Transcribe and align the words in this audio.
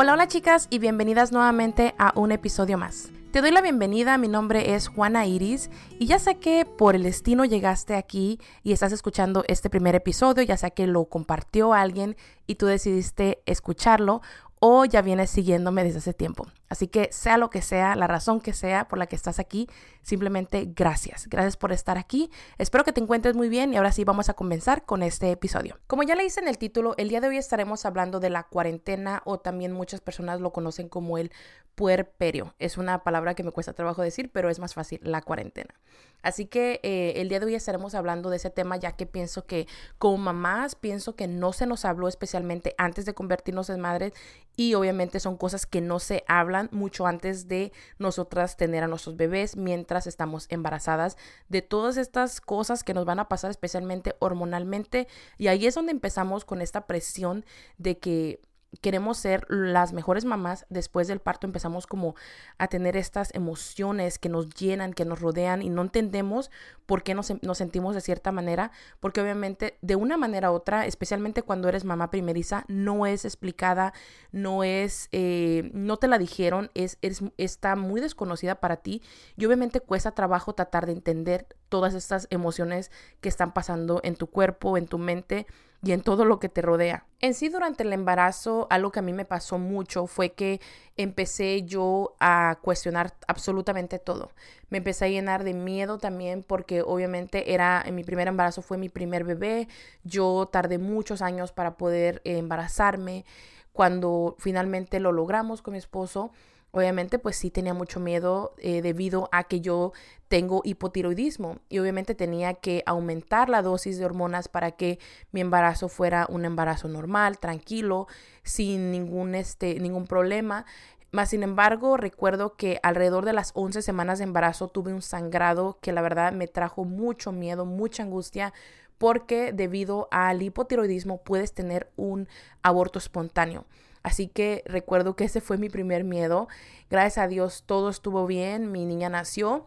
Hola, 0.00 0.12
hola 0.12 0.28
chicas 0.28 0.68
y 0.70 0.78
bienvenidas 0.78 1.32
nuevamente 1.32 1.96
a 1.98 2.12
un 2.14 2.30
episodio 2.30 2.78
más. 2.78 3.10
Te 3.32 3.40
doy 3.40 3.50
la 3.50 3.60
bienvenida, 3.60 4.16
mi 4.16 4.28
nombre 4.28 4.76
es 4.76 4.86
Juana 4.86 5.26
Iris 5.26 5.70
y 5.98 6.06
ya 6.06 6.20
sé 6.20 6.38
que 6.38 6.64
por 6.64 6.94
el 6.94 7.02
destino 7.02 7.44
llegaste 7.44 7.96
aquí 7.96 8.38
y 8.62 8.70
estás 8.70 8.92
escuchando 8.92 9.42
este 9.48 9.70
primer 9.70 9.96
episodio, 9.96 10.44
ya 10.44 10.56
sea 10.56 10.70
que 10.70 10.86
lo 10.86 11.06
compartió 11.06 11.74
alguien 11.74 12.16
y 12.46 12.54
tú 12.54 12.66
decidiste 12.66 13.42
escucharlo 13.44 14.22
o 14.60 14.84
ya 14.84 15.02
vienes 15.02 15.30
siguiéndome 15.30 15.84
desde 15.84 15.98
hace 15.98 16.14
tiempo. 16.14 16.46
Así 16.68 16.88
que 16.88 17.08
sea 17.12 17.38
lo 17.38 17.50
que 17.50 17.62
sea, 17.62 17.96
la 17.96 18.06
razón 18.06 18.40
que 18.40 18.52
sea 18.52 18.88
por 18.88 18.98
la 18.98 19.06
que 19.06 19.16
estás 19.16 19.38
aquí, 19.38 19.68
simplemente 20.02 20.70
gracias. 20.74 21.26
Gracias 21.28 21.56
por 21.56 21.72
estar 21.72 21.96
aquí. 21.96 22.30
Espero 22.58 22.84
que 22.84 22.92
te 22.92 23.00
encuentres 23.00 23.34
muy 23.34 23.48
bien 23.48 23.72
y 23.72 23.76
ahora 23.76 23.92
sí 23.92 24.04
vamos 24.04 24.28
a 24.28 24.34
comenzar 24.34 24.84
con 24.84 25.02
este 25.02 25.30
episodio. 25.30 25.78
Como 25.86 26.02
ya 26.02 26.14
le 26.14 26.24
hice 26.24 26.40
en 26.40 26.48
el 26.48 26.58
título, 26.58 26.94
el 26.98 27.08
día 27.08 27.20
de 27.20 27.28
hoy 27.28 27.38
estaremos 27.38 27.86
hablando 27.86 28.20
de 28.20 28.30
la 28.30 28.44
cuarentena 28.44 29.22
o 29.24 29.38
también 29.38 29.72
muchas 29.72 30.00
personas 30.00 30.40
lo 30.40 30.52
conocen 30.52 30.88
como 30.88 31.18
el 31.18 31.32
puerperio. 31.78 32.56
Es 32.58 32.76
una 32.76 33.04
palabra 33.04 33.34
que 33.34 33.44
me 33.44 33.52
cuesta 33.52 33.72
trabajo 33.72 34.02
decir, 34.02 34.32
pero 34.32 34.50
es 34.50 34.58
más 34.58 34.74
fácil, 34.74 34.98
la 35.04 35.22
cuarentena. 35.22 35.76
Así 36.22 36.46
que 36.46 36.80
eh, 36.82 37.12
el 37.20 37.28
día 37.28 37.38
de 37.38 37.46
hoy 37.46 37.54
estaremos 37.54 37.94
hablando 37.94 38.30
de 38.30 38.38
ese 38.38 38.50
tema 38.50 38.76
ya 38.76 38.96
que 38.96 39.06
pienso 39.06 39.46
que 39.46 39.68
como 39.98 40.18
mamás, 40.18 40.74
pienso 40.74 41.14
que 41.14 41.28
no 41.28 41.52
se 41.52 41.66
nos 41.66 41.84
habló 41.84 42.08
especialmente 42.08 42.74
antes 42.78 43.04
de 43.04 43.14
convertirnos 43.14 43.70
en 43.70 43.78
madres 43.78 44.12
y 44.56 44.74
obviamente 44.74 45.20
son 45.20 45.36
cosas 45.36 45.66
que 45.66 45.80
no 45.80 46.00
se 46.00 46.24
hablan 46.26 46.68
mucho 46.72 47.06
antes 47.06 47.46
de 47.46 47.70
nosotras 47.98 48.56
tener 48.56 48.82
a 48.82 48.88
nuestros 48.88 49.16
bebés 49.16 49.56
mientras 49.56 50.08
estamos 50.08 50.46
embarazadas, 50.48 51.16
de 51.48 51.62
todas 51.62 51.96
estas 51.96 52.40
cosas 52.40 52.82
que 52.82 52.94
nos 52.94 53.04
van 53.04 53.20
a 53.20 53.28
pasar 53.28 53.52
especialmente 53.52 54.16
hormonalmente 54.18 55.06
y 55.36 55.46
ahí 55.46 55.68
es 55.68 55.76
donde 55.76 55.92
empezamos 55.92 56.44
con 56.44 56.60
esta 56.60 56.88
presión 56.88 57.44
de 57.76 57.98
que 57.98 58.40
queremos 58.80 59.18
ser 59.18 59.46
las 59.48 59.92
mejores 59.92 60.24
mamás, 60.24 60.66
después 60.68 61.08
del 61.08 61.20
parto 61.20 61.46
empezamos 61.46 61.86
como 61.86 62.14
a 62.58 62.68
tener 62.68 62.96
estas 62.96 63.34
emociones 63.34 64.18
que 64.18 64.28
nos 64.28 64.50
llenan, 64.50 64.92
que 64.92 65.04
nos 65.04 65.20
rodean 65.20 65.62
y 65.62 65.70
no 65.70 65.82
entendemos 65.82 66.50
por 66.86 67.02
qué 67.02 67.14
nos, 67.14 67.32
nos, 67.42 67.58
sentimos 67.58 67.94
de 67.94 68.00
cierta 68.00 68.30
manera, 68.30 68.70
porque 69.00 69.20
obviamente 69.20 69.78
de 69.80 69.96
una 69.96 70.16
manera 70.16 70.52
u 70.52 70.54
otra, 70.54 70.86
especialmente 70.86 71.42
cuando 71.42 71.68
eres 71.68 71.84
mamá 71.84 72.10
primeriza, 72.10 72.64
no 72.68 73.06
es 73.06 73.24
explicada, 73.24 73.92
no 74.32 74.64
es, 74.64 75.08
eh, 75.12 75.70
no 75.72 75.96
te 75.96 76.08
la 76.08 76.18
dijeron, 76.18 76.70
es, 76.74 76.98
es, 77.02 77.22
está 77.36 77.74
muy 77.76 78.00
desconocida 78.00 78.56
para 78.56 78.76
ti 78.76 79.02
y 79.36 79.46
obviamente 79.46 79.80
cuesta 79.80 80.12
trabajo 80.12 80.54
tratar 80.54 80.86
de 80.86 80.92
entender 80.92 81.46
todas 81.68 81.94
estas 81.94 82.26
emociones 82.30 82.90
que 83.20 83.28
están 83.28 83.52
pasando 83.52 84.00
en 84.04 84.16
tu 84.16 84.28
cuerpo, 84.28 84.76
en 84.76 84.86
tu 84.86 84.98
mente 84.98 85.46
y 85.82 85.92
en 85.92 86.02
todo 86.02 86.24
lo 86.24 86.40
que 86.40 86.48
te 86.48 86.62
rodea. 86.62 87.04
En 87.20 87.34
sí, 87.34 87.48
durante 87.48 87.84
el 87.84 87.92
embarazo, 87.92 88.66
algo 88.70 88.90
que 88.90 88.98
a 88.98 89.02
mí 89.02 89.12
me 89.12 89.24
pasó 89.24 89.58
mucho 89.58 90.06
fue 90.06 90.32
que 90.32 90.60
empecé 90.96 91.62
yo 91.62 92.16
a 92.18 92.58
cuestionar 92.62 93.14
absolutamente 93.28 93.98
todo. 93.98 94.30
Me 94.70 94.78
empecé 94.78 95.04
a 95.04 95.08
llenar 95.08 95.44
de 95.44 95.54
miedo 95.54 95.98
también 95.98 96.42
porque 96.42 96.82
obviamente 96.82 97.54
era, 97.54 97.82
en 97.84 97.94
mi 97.94 98.02
primer 98.02 98.28
embarazo 98.28 98.62
fue 98.62 98.76
mi 98.76 98.88
primer 98.88 99.24
bebé. 99.24 99.68
Yo 100.02 100.48
tardé 100.50 100.78
muchos 100.78 101.22
años 101.22 101.52
para 101.52 101.76
poder 101.76 102.22
embarazarme. 102.24 103.24
Cuando 103.72 104.34
finalmente 104.38 104.98
lo 104.98 105.12
logramos 105.12 105.62
con 105.62 105.72
mi 105.72 105.78
esposo, 105.78 106.32
Obviamente, 106.78 107.18
pues 107.18 107.34
sí 107.34 107.50
tenía 107.50 107.74
mucho 107.74 107.98
miedo 107.98 108.54
eh, 108.58 108.82
debido 108.82 109.28
a 109.32 109.42
que 109.42 109.60
yo 109.60 109.92
tengo 110.28 110.62
hipotiroidismo 110.64 111.58
y 111.68 111.80
obviamente 111.80 112.14
tenía 112.14 112.54
que 112.54 112.84
aumentar 112.86 113.48
la 113.48 113.62
dosis 113.62 113.98
de 113.98 114.04
hormonas 114.04 114.46
para 114.46 114.70
que 114.70 115.00
mi 115.32 115.40
embarazo 115.40 115.88
fuera 115.88 116.26
un 116.28 116.44
embarazo 116.44 116.86
normal, 116.86 117.40
tranquilo, 117.40 118.06
sin 118.44 118.92
ningún, 118.92 119.34
este, 119.34 119.80
ningún 119.80 120.06
problema. 120.06 120.66
Más 121.10 121.30
sin 121.30 121.42
embargo, 121.42 121.96
recuerdo 121.96 122.54
que 122.54 122.78
alrededor 122.84 123.24
de 123.24 123.32
las 123.32 123.50
11 123.54 123.82
semanas 123.82 124.18
de 124.18 124.24
embarazo 124.24 124.68
tuve 124.68 124.94
un 124.94 125.02
sangrado 125.02 125.78
que 125.82 125.90
la 125.90 126.00
verdad 126.00 126.32
me 126.32 126.46
trajo 126.46 126.84
mucho 126.84 127.32
miedo, 127.32 127.64
mucha 127.64 128.04
angustia, 128.04 128.52
porque 128.98 129.52
debido 129.52 130.06
al 130.12 130.42
hipotiroidismo 130.42 131.24
puedes 131.24 131.52
tener 131.52 131.90
un 131.96 132.28
aborto 132.62 133.00
espontáneo. 133.00 133.64
Así 134.08 134.26
que 134.26 134.62
recuerdo 134.64 135.16
que 135.16 135.24
ese 135.24 135.42
fue 135.42 135.58
mi 135.58 135.68
primer 135.68 136.02
miedo. 136.02 136.48
Gracias 136.88 137.18
a 137.18 137.28
Dios 137.28 137.64
todo 137.66 137.90
estuvo 137.90 138.26
bien, 138.26 138.72
mi 138.72 138.86
niña 138.86 139.10
nació. 139.10 139.66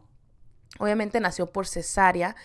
Obviamente 0.79 1.19
nació 1.19 1.45
por 1.51 1.67
cesárea. 1.67 2.35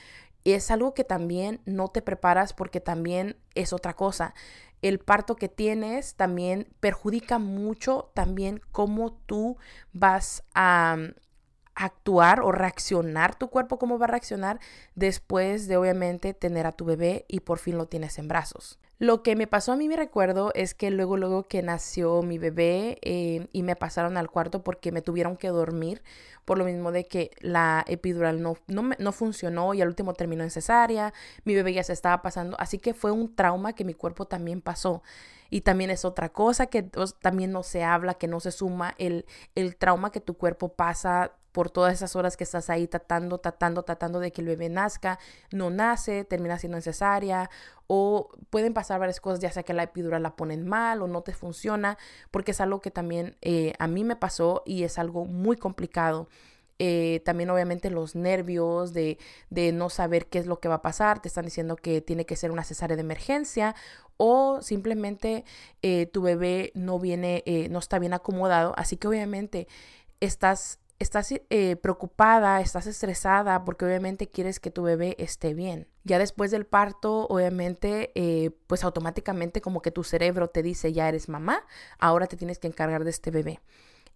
Y 0.44 0.52
es 0.52 0.70
algo 0.70 0.92
que 0.92 1.04
también 1.04 1.62
no 1.64 1.88
te 1.88 2.02
preparas 2.02 2.52
porque 2.52 2.82
también 2.82 3.38
es 3.54 3.72
otra 3.72 3.94
cosa. 3.94 4.34
El 4.82 4.98
parto 4.98 5.36
que 5.36 5.48
tienes 5.48 6.16
también 6.16 6.68
perjudica 6.80 7.38
mucho 7.38 8.10
también 8.12 8.60
cómo 8.72 9.14
tú 9.24 9.56
vas 9.94 10.44
a 10.54 10.98
actuar 11.74 12.42
o 12.42 12.52
reaccionar 12.52 13.36
tu 13.36 13.48
cuerpo, 13.48 13.78
cómo 13.78 13.98
va 13.98 14.04
a 14.04 14.08
reaccionar 14.08 14.60
después 14.94 15.66
de 15.66 15.78
obviamente 15.78 16.34
tener 16.34 16.66
a 16.66 16.72
tu 16.72 16.84
bebé 16.84 17.24
y 17.26 17.40
por 17.40 17.58
fin 17.58 17.78
lo 17.78 17.86
tienes 17.86 18.18
en 18.18 18.28
brazos. 18.28 18.78
Lo 18.98 19.22
que 19.22 19.36
me 19.36 19.46
pasó 19.46 19.72
a 19.72 19.76
mí, 19.76 19.88
me 19.88 19.96
recuerdo, 19.96 20.52
es 20.54 20.72
que 20.72 20.90
luego, 20.90 21.18
luego 21.18 21.48
que 21.48 21.62
nació 21.62 22.22
mi 22.22 22.38
bebé 22.38 22.98
eh, 23.02 23.46
y 23.52 23.62
me 23.62 23.76
pasaron 23.76 24.16
al 24.16 24.30
cuarto 24.30 24.64
porque 24.64 24.90
me 24.90 25.02
tuvieron 25.02 25.36
que 25.36 25.48
dormir, 25.48 26.02
por 26.46 26.56
lo 26.56 26.64
mismo 26.64 26.92
de 26.92 27.06
que 27.06 27.30
la 27.40 27.84
epidural 27.88 28.40
no, 28.40 28.56
no, 28.68 28.90
no 28.98 29.12
funcionó 29.12 29.74
y 29.74 29.82
al 29.82 29.88
último 29.88 30.14
terminó 30.14 30.44
en 30.44 30.50
cesárea, 30.50 31.12
mi 31.44 31.54
bebé 31.54 31.74
ya 31.74 31.82
se 31.82 31.92
estaba 31.92 32.22
pasando, 32.22 32.56
así 32.58 32.78
que 32.78 32.94
fue 32.94 33.10
un 33.10 33.34
trauma 33.34 33.74
que 33.74 33.84
mi 33.84 33.92
cuerpo 33.92 34.26
también 34.26 34.62
pasó. 34.62 35.02
Y 35.48 35.60
también 35.60 35.90
es 35.90 36.04
otra 36.04 36.30
cosa 36.30 36.66
que 36.66 36.82
también 37.20 37.52
no 37.52 37.62
se 37.62 37.84
habla, 37.84 38.14
que 38.14 38.26
no 38.26 38.40
se 38.40 38.50
suma, 38.50 38.94
el, 38.98 39.26
el 39.54 39.76
trauma 39.76 40.10
que 40.10 40.20
tu 40.20 40.34
cuerpo 40.36 40.72
pasa 40.72 41.32
por 41.56 41.70
todas 41.70 41.94
esas 41.94 42.16
horas 42.16 42.36
que 42.36 42.44
estás 42.44 42.68
ahí 42.68 42.86
tratando, 42.86 43.38
tratando, 43.38 43.82
tratando 43.82 44.20
de 44.20 44.30
que 44.30 44.42
el 44.42 44.46
bebé 44.46 44.68
nazca, 44.68 45.18
no 45.50 45.70
nace, 45.70 46.22
termina 46.22 46.58
siendo 46.58 46.76
necesaria 46.76 47.48
o 47.86 48.28
pueden 48.50 48.74
pasar 48.74 49.00
varias 49.00 49.22
cosas, 49.22 49.40
ya 49.40 49.50
sea 49.50 49.62
que 49.62 49.72
la 49.72 49.84
epidural 49.84 50.22
la 50.22 50.36
ponen 50.36 50.68
mal 50.68 51.00
o 51.00 51.08
no 51.08 51.22
te 51.22 51.32
funciona, 51.32 51.96
porque 52.30 52.50
es 52.50 52.60
algo 52.60 52.82
que 52.82 52.90
también 52.90 53.38
eh, 53.40 53.72
a 53.78 53.86
mí 53.86 54.04
me 54.04 54.16
pasó 54.16 54.64
y 54.66 54.82
es 54.82 54.98
algo 54.98 55.24
muy 55.24 55.56
complicado. 55.56 56.28
Eh, 56.78 57.22
también 57.24 57.48
obviamente 57.48 57.88
los 57.88 58.14
nervios 58.14 58.92
de, 58.92 59.16
de, 59.48 59.72
no 59.72 59.88
saber 59.88 60.26
qué 60.26 60.38
es 60.38 60.46
lo 60.46 60.60
que 60.60 60.68
va 60.68 60.74
a 60.74 60.82
pasar, 60.82 61.22
te 61.22 61.28
están 61.28 61.46
diciendo 61.46 61.76
que 61.76 62.02
tiene 62.02 62.26
que 62.26 62.36
ser 62.36 62.50
una 62.50 62.64
cesárea 62.64 62.96
de 62.96 63.00
emergencia 63.00 63.74
o 64.18 64.60
simplemente 64.60 65.46
eh, 65.80 66.04
tu 66.04 66.20
bebé 66.20 66.72
no 66.74 66.98
viene, 66.98 67.42
no 67.70 67.78
está 67.78 67.98
bien 67.98 68.12
acomodado, 68.12 68.74
así 68.76 68.98
que 68.98 69.08
obviamente 69.08 69.68
estás 70.20 70.80
estás 70.98 71.32
eh, 71.32 71.76
preocupada, 71.76 72.60
estás 72.60 72.86
estresada 72.86 73.64
porque 73.64 73.84
obviamente 73.84 74.28
quieres 74.28 74.60
que 74.60 74.70
tu 74.70 74.82
bebé 74.82 75.16
esté 75.18 75.54
bien. 75.54 75.88
Ya 76.04 76.18
después 76.18 76.50
del 76.50 76.66
parto, 76.66 77.26
obviamente, 77.28 78.12
eh, 78.14 78.50
pues 78.66 78.84
automáticamente 78.84 79.60
como 79.60 79.82
que 79.82 79.90
tu 79.90 80.04
cerebro 80.04 80.48
te 80.48 80.62
dice, 80.62 80.92
ya 80.92 81.08
eres 81.08 81.28
mamá, 81.28 81.64
ahora 81.98 82.26
te 82.26 82.36
tienes 82.36 82.58
que 82.58 82.68
encargar 82.68 83.04
de 83.04 83.10
este 83.10 83.30
bebé. 83.30 83.60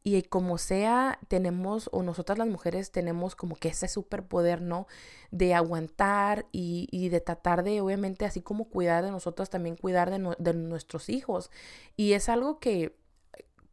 Y 0.02 0.22
como 0.22 0.56
sea, 0.56 1.18
tenemos, 1.28 1.91
o 1.92 2.02
nosotras 2.02 2.38
las 2.38 2.48
mujeres 2.48 2.91
tenemos 2.91 3.36
como 3.36 3.54
que 3.56 3.68
ese 3.68 3.86
superpoder, 3.86 4.62
¿no? 4.62 4.86
De 5.30 5.52
aguantar 5.52 6.47
y, 6.52 6.88
y 6.91 7.10
de 7.10 7.20
tratar 7.20 7.62
de, 7.64 7.82
obviamente, 7.82 8.24
así 8.24 8.41
como 8.41 8.70
cuidar 8.70 9.04
de 9.04 9.10
nosotras, 9.10 9.50
también 9.50 9.76
cuidar 9.76 10.10
de, 10.10 10.34
de 10.38 10.54
nuestros 10.54 11.10
hijos. 11.10 11.50
Y 11.97 12.14
es 12.14 12.30
algo 12.30 12.60
que 12.60 12.97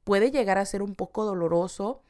puede 0.08 0.32
llegar 0.32 0.58
a 0.58 0.66
ser 0.66 0.82
un 0.82 0.96
poco 0.96 1.26
doloroso 1.26 2.02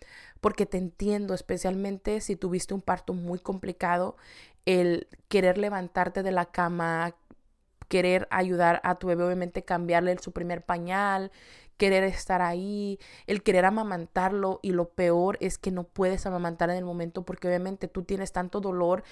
porque 0.42 0.66
te 0.66 0.78
entiendo, 0.78 1.34
especialmente 1.34 2.22
si 2.22 2.36
tuviste 2.36 2.74
un 2.74 2.82
parto 2.82 3.14
muy 3.14 3.40
complicado, 3.40 4.18
el 4.66 5.08
querer 5.30 5.58
levantarte 5.58 6.24
de 6.24 6.32
la 6.32 6.46
cama, 6.46 7.16
querer 7.88 8.28
ayudar 8.32 8.82
a 8.84 8.96
tu 8.96 9.08
bebé, 9.08 9.24
obviamente 9.24 9.64
cambiarle 9.64 10.18
su 10.20 10.32
primer 10.34 10.64
pañal, 10.64 11.32
querer 11.78 12.04
estar 12.04 12.42
ahí, 12.42 13.00
el 13.28 13.44
querer 13.44 13.66
amamantarlo 13.66 14.60
y 14.62 14.72
lo 14.72 14.90
peor 14.90 15.38
es 15.42 15.58
que 15.58 15.72
no 15.72 15.84
puedes 15.84 16.26
amamantar 16.26 16.70
en 16.70 16.78
el 16.78 16.86
momento 16.86 17.24
porque 17.24 17.48
obviamente 17.48 17.88
tú 17.88 18.04
tienes 18.04 18.32
tanto 18.34 18.60
dolor 18.60 19.04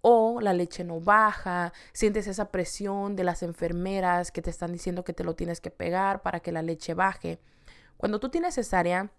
o 0.00 0.40
la 0.40 0.52
leche 0.52 0.84
no 0.84 1.00
baja, 1.00 1.72
sientes 1.92 2.26
esa 2.26 2.50
presión 2.50 3.16
de 3.16 3.24
las 3.24 3.42
enfermeras 3.42 4.32
que 4.32 4.42
te 4.42 4.50
están 4.50 4.72
diciendo 4.72 5.04
que 5.04 5.12
te 5.12 5.24
lo 5.24 5.34
tienes 5.34 5.60
que 5.60 5.70
pegar 5.70 6.22
para 6.22 6.40
que 6.40 6.52
la 6.52 6.62
leche 6.62 6.94
baje. 6.94 7.38
Cuando 7.96 8.18
tú 8.18 8.28
tienes 8.28 8.56
cesárea, 8.56 9.10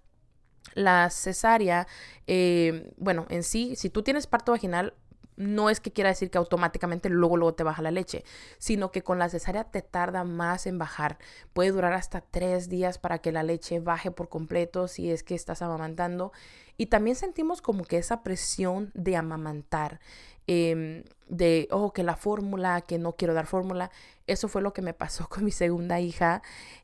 la 0.73 1.09
cesárea, 1.09 1.87
eh, 2.27 2.91
bueno, 2.97 3.25
en 3.29 3.43
sí, 3.43 3.75
si 3.75 3.89
tú 3.89 4.03
tienes 4.03 4.27
parto 4.27 4.51
vaginal, 4.51 4.93
no 5.35 5.69
es 5.69 5.79
que 5.79 5.91
quiera 5.91 6.09
decir 6.09 6.29
que 6.29 6.37
automáticamente 6.37 7.09
luego 7.09 7.37
luego 7.37 7.55
te 7.55 7.63
baja 7.63 7.81
la 7.81 7.91
leche, 7.91 8.23
sino 8.57 8.91
que 8.91 9.03
con 9.03 9.19
la 9.19 9.29
cesárea 9.29 9.65
te 9.65 9.81
tarda 9.81 10.23
más 10.23 10.67
en 10.67 10.77
bajar. 10.77 11.17
Puede 11.53 11.71
durar 11.71 11.93
hasta 11.93 12.21
tres 12.21 12.69
días 12.69 12.97
para 12.97 13.19
que 13.19 13.31
la 13.31 13.43
leche 13.43 13.79
baje 13.79 14.11
por 14.11 14.29
completo 14.29 14.87
si 14.87 15.11
es 15.11 15.23
que 15.23 15.35
estás 15.35 15.61
amamantando. 15.61 16.31
Y 16.77 16.87
también 16.87 17.15
sentimos 17.15 17.61
como 17.61 17.83
que 17.83 17.97
esa 17.97 18.23
presión 18.23 18.91
de 18.93 19.15
amamantar. 19.15 19.99
Em, 20.47 21.03
de, 21.27 21.67
oh, 21.71 21.93
que 21.93 22.03
la 22.03 22.15
fórmula, 22.15 22.81
que 22.81 22.97
no 22.97 23.15
quiero 23.15 23.33
dar 23.33 23.45
fórmula. 23.47 23.91
Eso 24.27 24.47
fue 24.47 24.61
lo 24.61 24.73
que 24.73 24.81
me 24.81 24.93
pasó 24.93 25.27
con 25.29 25.43
mi 25.43 25.51
segunda 25.51 25.99
hija. 25.99 26.41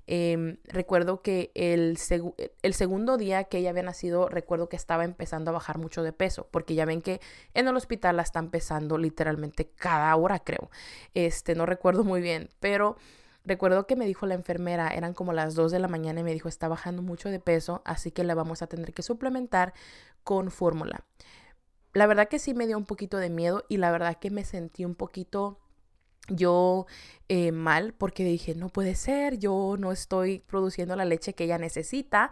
Em, 0.07 0.57
recuerdo 0.65 1.21
que 1.21 1.51
el, 1.56 1.97
el, 2.61 2.73
segundo 2.73 3.17
día 3.17 3.44
que 3.45 3.59
ella 3.59 3.69
había 3.69 3.83
nacido, 3.83 4.27
recuerdo 4.29 4.69
que 4.69 4.75
estaba 4.75 5.03
empezando 5.03 5.51
a 5.51 5.53
bajar 5.53 5.77
mucho 5.77 6.03
de 6.03 6.13
peso, 6.13 6.47
porque 6.51 6.75
ya 6.75 6.85
ven 6.85 7.01
que 7.01 7.21
en 7.53 7.67
el 7.67 7.75
hospital 7.75 8.17
la 8.17 8.23
están 8.23 8.50
pesando 8.50 8.97
literalmente 8.97 9.69
cada 9.75 10.15
hora, 10.15 10.39
creo. 10.39 10.69
Este, 11.13 11.56
no 11.56 11.65
recuerdo 11.65 12.03
muy 12.03 12.21
bien, 12.21 12.50
pero 12.59 12.97
Recuerdo 13.45 13.88
que 13.88 13.95
me 13.95 14.06
dijo 14.06 14.25
la 14.27 14.35
enfermera, 14.35 14.89
eran 14.89 15.13
como 15.13 15.33
las 15.33 15.56
2 15.56 15.71
de 15.71 15.79
la 15.79 15.88
mañana 15.88 16.19
y 16.19 16.23
me 16.23 16.33
dijo, 16.33 16.50
está 16.50 16.67
bajando 16.67 17.01
mucho 17.01 17.29
de 17.29 17.39
peso, 17.39 17.81
así 17.85 18.11
que 18.11 18.23
le 18.23 18.33
vamos 18.33 18.61
a 18.61 18.67
tener 18.67 18.94
que 18.94 19.01
suplementar 19.01 19.73
con 20.23 20.51
fórmula. 20.51 21.06
La 21.94 22.07
verdad 22.07 22.27
que 22.27 22.39
sí 22.39 22.53
me 22.53 22.68
dio 22.68 22.77
un 22.77 22.86
poquito 22.86 23.18
de 23.18 23.30
miedo 23.30 23.65
y 23.68 23.77
la 23.77 23.91
verdad 23.91 24.18
que 24.19 24.30
me 24.30 24.44
sentí 24.44 24.86
un 24.86 24.95
poquito 24.95 25.59
yo 26.30 26.86
eh, 27.27 27.51
mal 27.51 27.94
porque 27.94 28.24
dije, 28.24 28.56
no 28.56 28.69
puede 28.69 28.95
ser, 28.95 29.39
yo 29.39 29.75
no 29.80 29.91
estoy 29.91 30.39
produciendo 30.39 30.95
la 30.95 31.06
leche 31.06 31.33
que 31.33 31.45
ella 31.45 31.57
necesita. 31.57 32.31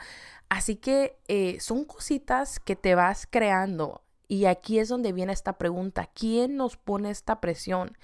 Así 0.50 0.76
que 0.76 1.18
eh, 1.28 1.58
son 1.60 1.86
cositas 1.86 2.60
que 2.60 2.76
te 2.76 2.96
vas 2.96 3.28
creando. 3.30 4.04
Y 4.28 4.46
aquí 4.46 4.80
es 4.80 4.90
donde 4.90 5.14
viene 5.14 5.34
esta 5.34 5.58
pregunta, 5.58 6.10
¿quién 6.14 6.58
nos 6.58 6.78
pone 6.78 7.10
esta 7.10 7.40
presión? 7.40 7.98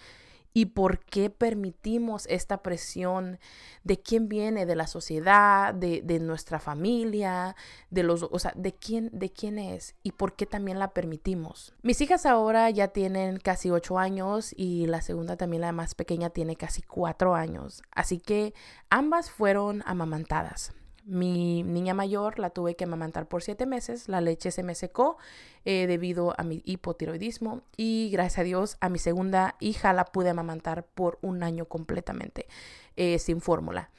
Y 0.53 0.67
por 0.67 0.99
qué 0.99 1.29
permitimos 1.29 2.27
esta 2.27 2.61
presión, 2.61 3.39
de 3.83 3.99
quién 3.99 4.29
viene, 4.29 4.65
de 4.65 4.75
la 4.75 4.87
sociedad, 4.87 5.73
de, 5.73 6.01
de, 6.01 6.19
nuestra 6.19 6.59
familia, 6.59 7.55
de 7.89 8.03
los, 8.03 8.23
o 8.23 8.39
sea, 8.39 8.53
de 8.55 8.73
quién, 8.73 9.09
de 9.11 9.31
quién 9.31 9.57
es 9.57 9.95
y 10.03 10.11
por 10.11 10.35
qué 10.35 10.45
también 10.45 10.79
la 10.79 10.93
permitimos. 10.93 11.73
Mis 11.81 11.99
hijas 12.01 12.25
ahora 12.25 12.69
ya 12.69 12.89
tienen 12.89 13.37
casi 13.37 13.71
ocho 13.71 13.97
años 13.97 14.53
y 14.55 14.85
la 14.85 15.01
segunda 15.01 15.37
también, 15.37 15.61
la 15.61 15.71
más 15.71 15.95
pequeña, 15.95 16.29
tiene 16.29 16.55
casi 16.55 16.81
cuatro 16.81 17.35
años. 17.35 17.81
Así 17.91 18.19
que 18.19 18.53
ambas 18.89 19.31
fueron 19.31 19.83
amamantadas. 19.85 20.71
Mi 21.05 21.63
niña 21.63 21.93
mayor 21.93 22.39
la 22.39 22.49
tuve 22.49 22.75
que 22.75 22.85
amamantar 22.85 23.27
por 23.27 23.43
siete 23.43 23.65
meses, 23.65 24.07
la 24.07 24.21
leche 24.21 24.51
se 24.51 24.63
me 24.63 24.73
secó 24.73 25.17
eh, 25.65 25.85
debido 25.85 26.33
a 26.37 26.43
mi 26.43 26.61
hipotiroidismo 26.63 27.61
y 27.75 28.09
gracias 28.11 28.39
a 28.39 28.43
Dios 28.43 28.77
a 28.79 28.87
mi 28.87 28.99
segunda 28.99 29.55
hija 29.59 29.91
la 29.91 30.05
pude 30.05 30.29
amamantar 30.29 30.85
por 30.85 31.19
un 31.21 31.43
año 31.43 31.65
completamente 31.65 32.47
eh, 32.95 33.19
sin 33.19 33.41
fórmula. 33.41 33.89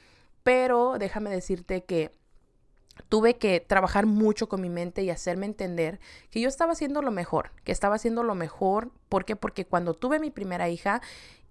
Pero 0.41 0.97
déjame 0.97 1.29
decirte 1.29 1.83
que 1.83 2.11
tuve 3.09 3.37
que 3.37 3.59
trabajar 3.59 4.05
mucho 4.05 4.49
con 4.49 4.61
mi 4.61 4.69
mente 4.69 5.03
y 5.03 5.09
hacerme 5.09 5.45
entender 5.45 5.99
que 6.31 6.39
yo 6.39 6.47
estaba 6.47 6.73
haciendo 6.73 7.01
lo 7.01 7.11
mejor, 7.11 7.51
que 7.63 7.71
estaba 7.71 7.95
haciendo 7.95 8.23
lo 8.23 8.35
mejor. 8.35 8.91
¿Por 9.09 9.25
qué? 9.25 9.35
Porque 9.35 9.65
cuando 9.65 9.93
tuve 9.93 10.19
mi 10.19 10.31
primera 10.31 10.69
hija 10.69 11.01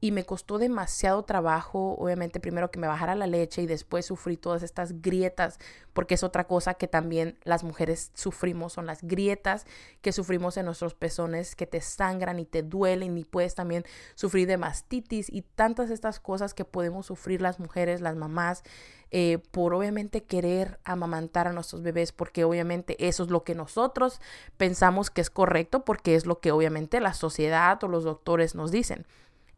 y 0.05 0.13
me 0.13 0.27
costó 0.27 0.59
demasiado 0.59 1.23
trabajo, 1.23 1.97
obviamente 1.99 2.39
primero 2.39 2.71
que 2.71 2.79
me 2.79 2.87
bajara 2.87 3.15
la 3.15 3.27
leche 3.27 3.63
y 3.63 3.67
después 3.67 4.05
sufrí 4.05 4.37
todas 4.37 4.63
estas 4.63 5.01
grietas, 5.01 5.59
porque 5.95 6.13
es 6.13 6.23
otra 6.23 6.47
cosa 6.47 6.75
que 6.75 6.87
también 6.87 7.39
las 7.43 7.65
mujeres 7.65 8.11
sufrimos, 8.13 8.75
son 8.75 8.85
las 8.85 9.03
grietas 9.03 9.65
que 10.03 10.13
sufrimos 10.13 10.59
en 10.59 10.67
nuestros 10.67 10.93
pezones 10.93 11.57
que 11.57 11.67
te 11.67 11.81
sangran 11.81 12.39
y 12.39 12.45
te 12.45 12.63
duelen 12.63 13.17
y 13.17 13.25
puedes 13.25 13.55
también 13.55 13.87
sufrir 14.15 14.47
de 14.47 14.59
mastitis 14.59 15.31
y 15.33 15.41
tantas 15.41 15.89
estas 15.89 16.21
cosas 16.21 16.53
que 16.53 16.67
podemos 16.67 17.07
sufrir 17.07 17.41
las 17.41 17.59
mujeres, 17.59 18.03
las 18.03 18.15
mamás, 18.15 18.63
eh, 19.11 19.39
por 19.53 19.73
obviamente 19.73 20.23
querer 20.23 20.81
amamantar 20.85 21.49
a 21.49 21.55
nuestros 21.55 21.81
bebés, 21.81 22.13
porque 22.13 22.45
obviamente 22.45 23.09
eso 23.09 23.23
es 23.23 23.31
lo 23.31 23.43
que 23.43 23.55
nosotros 23.55 24.21
pensamos 24.59 25.09
que 25.09 25.23
es 25.23 25.31
correcto, 25.31 25.87
porque 25.87 26.15
es 26.15 26.27
lo 26.27 26.41
que 26.41 26.53
obviamente 26.53 27.01
la 27.01 27.15
sociedad 27.15 27.83
o 27.83 27.89
los 27.89 28.05
doctores 28.05 28.55
nos 28.55 28.71
dicen. 28.71 29.07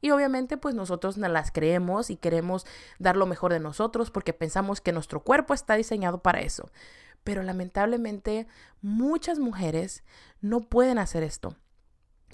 Y 0.06 0.12
obviamente 0.12 0.56
pues 0.56 0.72
nosotros 0.76 1.18
no 1.18 1.26
las 1.26 1.50
creemos 1.50 2.10
y 2.10 2.16
queremos 2.16 2.64
dar 3.00 3.16
lo 3.16 3.26
mejor 3.26 3.52
de 3.52 3.58
nosotros 3.58 4.12
porque 4.12 4.32
pensamos 4.32 4.80
que 4.80 4.92
nuestro 4.92 5.24
cuerpo 5.24 5.52
está 5.52 5.74
diseñado 5.74 6.22
para 6.22 6.42
eso. 6.42 6.70
Pero 7.24 7.42
lamentablemente 7.42 8.46
muchas 8.80 9.40
mujeres 9.40 10.04
no 10.40 10.60
pueden 10.60 10.98
hacer 10.98 11.24
esto. 11.24 11.56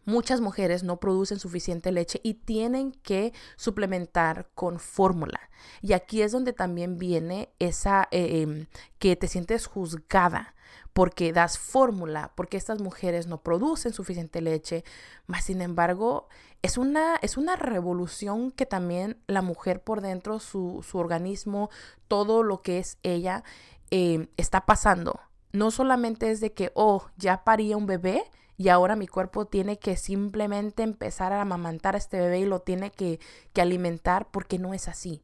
Muchas 0.05 0.43
mujeres 0.43 0.83
no 0.83 1.01
producen 1.01 1.39
suficiente 1.39 1.93
leche 1.93 2.21
y 2.23 2.35
tienen 2.35 2.93
que 2.93 3.33
suplementar 3.57 4.51
con 4.55 4.79
fórmula. 4.79 5.41
Y 5.81 5.95
aquí 5.95 6.21
es 6.21 6.31
donde 6.31 6.53
también 6.53 6.99
viene 6.99 7.55
esa 7.59 8.07
eh, 8.11 8.43
em, 8.43 8.67
que 8.99 9.17
te 9.17 9.29
sientes 9.29 9.67
juzgada 9.67 10.55
porque 10.93 11.33
das 11.33 11.59
fórmula, 11.59 12.33
porque 12.35 12.59
estas 12.59 12.81
mujeres 12.81 13.27
no 13.27 13.43
producen 13.43 13.95
suficiente 13.95 14.43
leche, 14.43 14.85
más 15.27 15.45
sin 15.45 15.63
embargo 15.63 16.29
es 16.62 16.79
una, 16.79 17.17
es 17.23 17.37
una 17.37 17.56
revolución 17.56 18.53
que 18.53 18.67
también 18.67 19.19
la 19.26 19.43
mujer 19.43 19.82
por 19.82 20.00
dentro, 20.00 20.38
su, 20.38 20.85
organismo, 20.93 21.70
todo 22.09 22.43
lo 22.43 22.62
que 22.62 22.79
es 22.79 22.99
ella, 23.03 23.43
em, 23.91 24.29
está 24.37 24.64
pasando. 24.64 25.20
No 25.53 25.70
solamente 25.70 26.31
es 26.31 26.41
de 26.41 26.53
que, 26.53 26.70
oh, 26.75 27.06
ya 27.17 27.44
paría 27.44 27.76
un 27.76 27.87
bebé, 27.87 28.25
y 28.56 28.69
ahora 28.69 28.94
mi 28.94 29.09
cuerpo 29.09 29.47
tiene 29.47 29.79
que 29.79 29.97
simplemente 29.97 30.85
empezar 30.85 31.32
a 31.32 31.41
amamantar 31.41 31.97
a 31.97 31.99
este 31.99 32.19
bebé 32.20 32.41
y 32.41 32.47
lo 32.47 32.61
tiene 32.61 32.93
que, 32.93 33.19
alimentar 33.61 34.31
porque 34.31 34.58
no 34.58 34.73
es 34.73 34.87
así. 34.87 35.23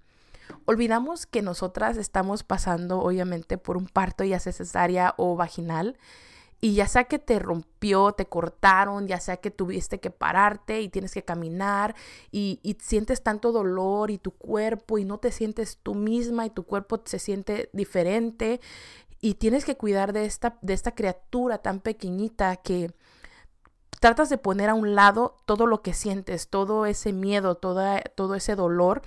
Olvidamos 0.64 1.26
que 1.26 1.43
nosotras 1.43 1.99
estamos 1.99 2.43
pasando 2.43 3.00
obviamente 3.00 3.58
por 3.58 3.76
un 3.76 3.87
parto 3.87 4.25
ya 4.25 4.41
sea 4.41 4.52
cesárea 4.52 5.14
o 5.19 5.37
vaginal 5.37 5.99
y 6.60 6.75
ya 6.75 6.88
sea 6.88 7.05
que 7.05 7.19
te 7.19 7.38
rompió, 7.38 8.12
te 8.12 8.26
cortaron, 8.26 9.06
ya 9.06 9.20
sea 9.20 9.37
que 9.37 9.50
tuviste 9.50 10.00
que 10.00 10.10
pararte 10.10 10.81
y 10.81 10.88
tienes 10.88 11.12
que 11.14 11.25
caminar 11.25 11.94
y, 12.32 12.58
y, 12.62 12.76
sientes 12.81 13.22
tanto 13.22 13.52
dolor 13.52 14.10
y 14.10 14.19
tu 14.19 14.32
cuerpo 14.32 14.99
y 14.99 15.05
no 15.05 15.19
te 15.19 15.31
sientes 15.31 15.78
tú 15.82 15.94
misma 15.94 16.46
y 16.46 16.50
tu 16.50 16.64
cuerpo 16.64 17.00
se 17.05 17.19
siente 17.19 17.70
diferente 17.72 18.60
y 19.20 19.34
tienes 19.34 19.64
que 19.64 19.76
cuidar 19.76 20.12
de 20.12 20.25
esta, 20.25 20.58
de 20.62 20.75
esta 20.75 20.94
criatura 20.94 21.58
tan 21.58 21.81
pequeñita 21.81 22.56
que, 22.56 22.90
tratas 23.99 24.28
de 24.28 24.38
poner 24.38 24.70
a 24.70 24.75
un 24.75 24.94
lado 24.94 25.37
todo 25.44 25.66
lo 25.66 25.82
que 25.82 25.93
sientes, 25.93 26.49
todo 26.49 26.87
ese 26.87 27.12
miedo, 27.12 27.56
todo 27.56 28.34
ese 28.34 28.55
dolor 28.55 29.02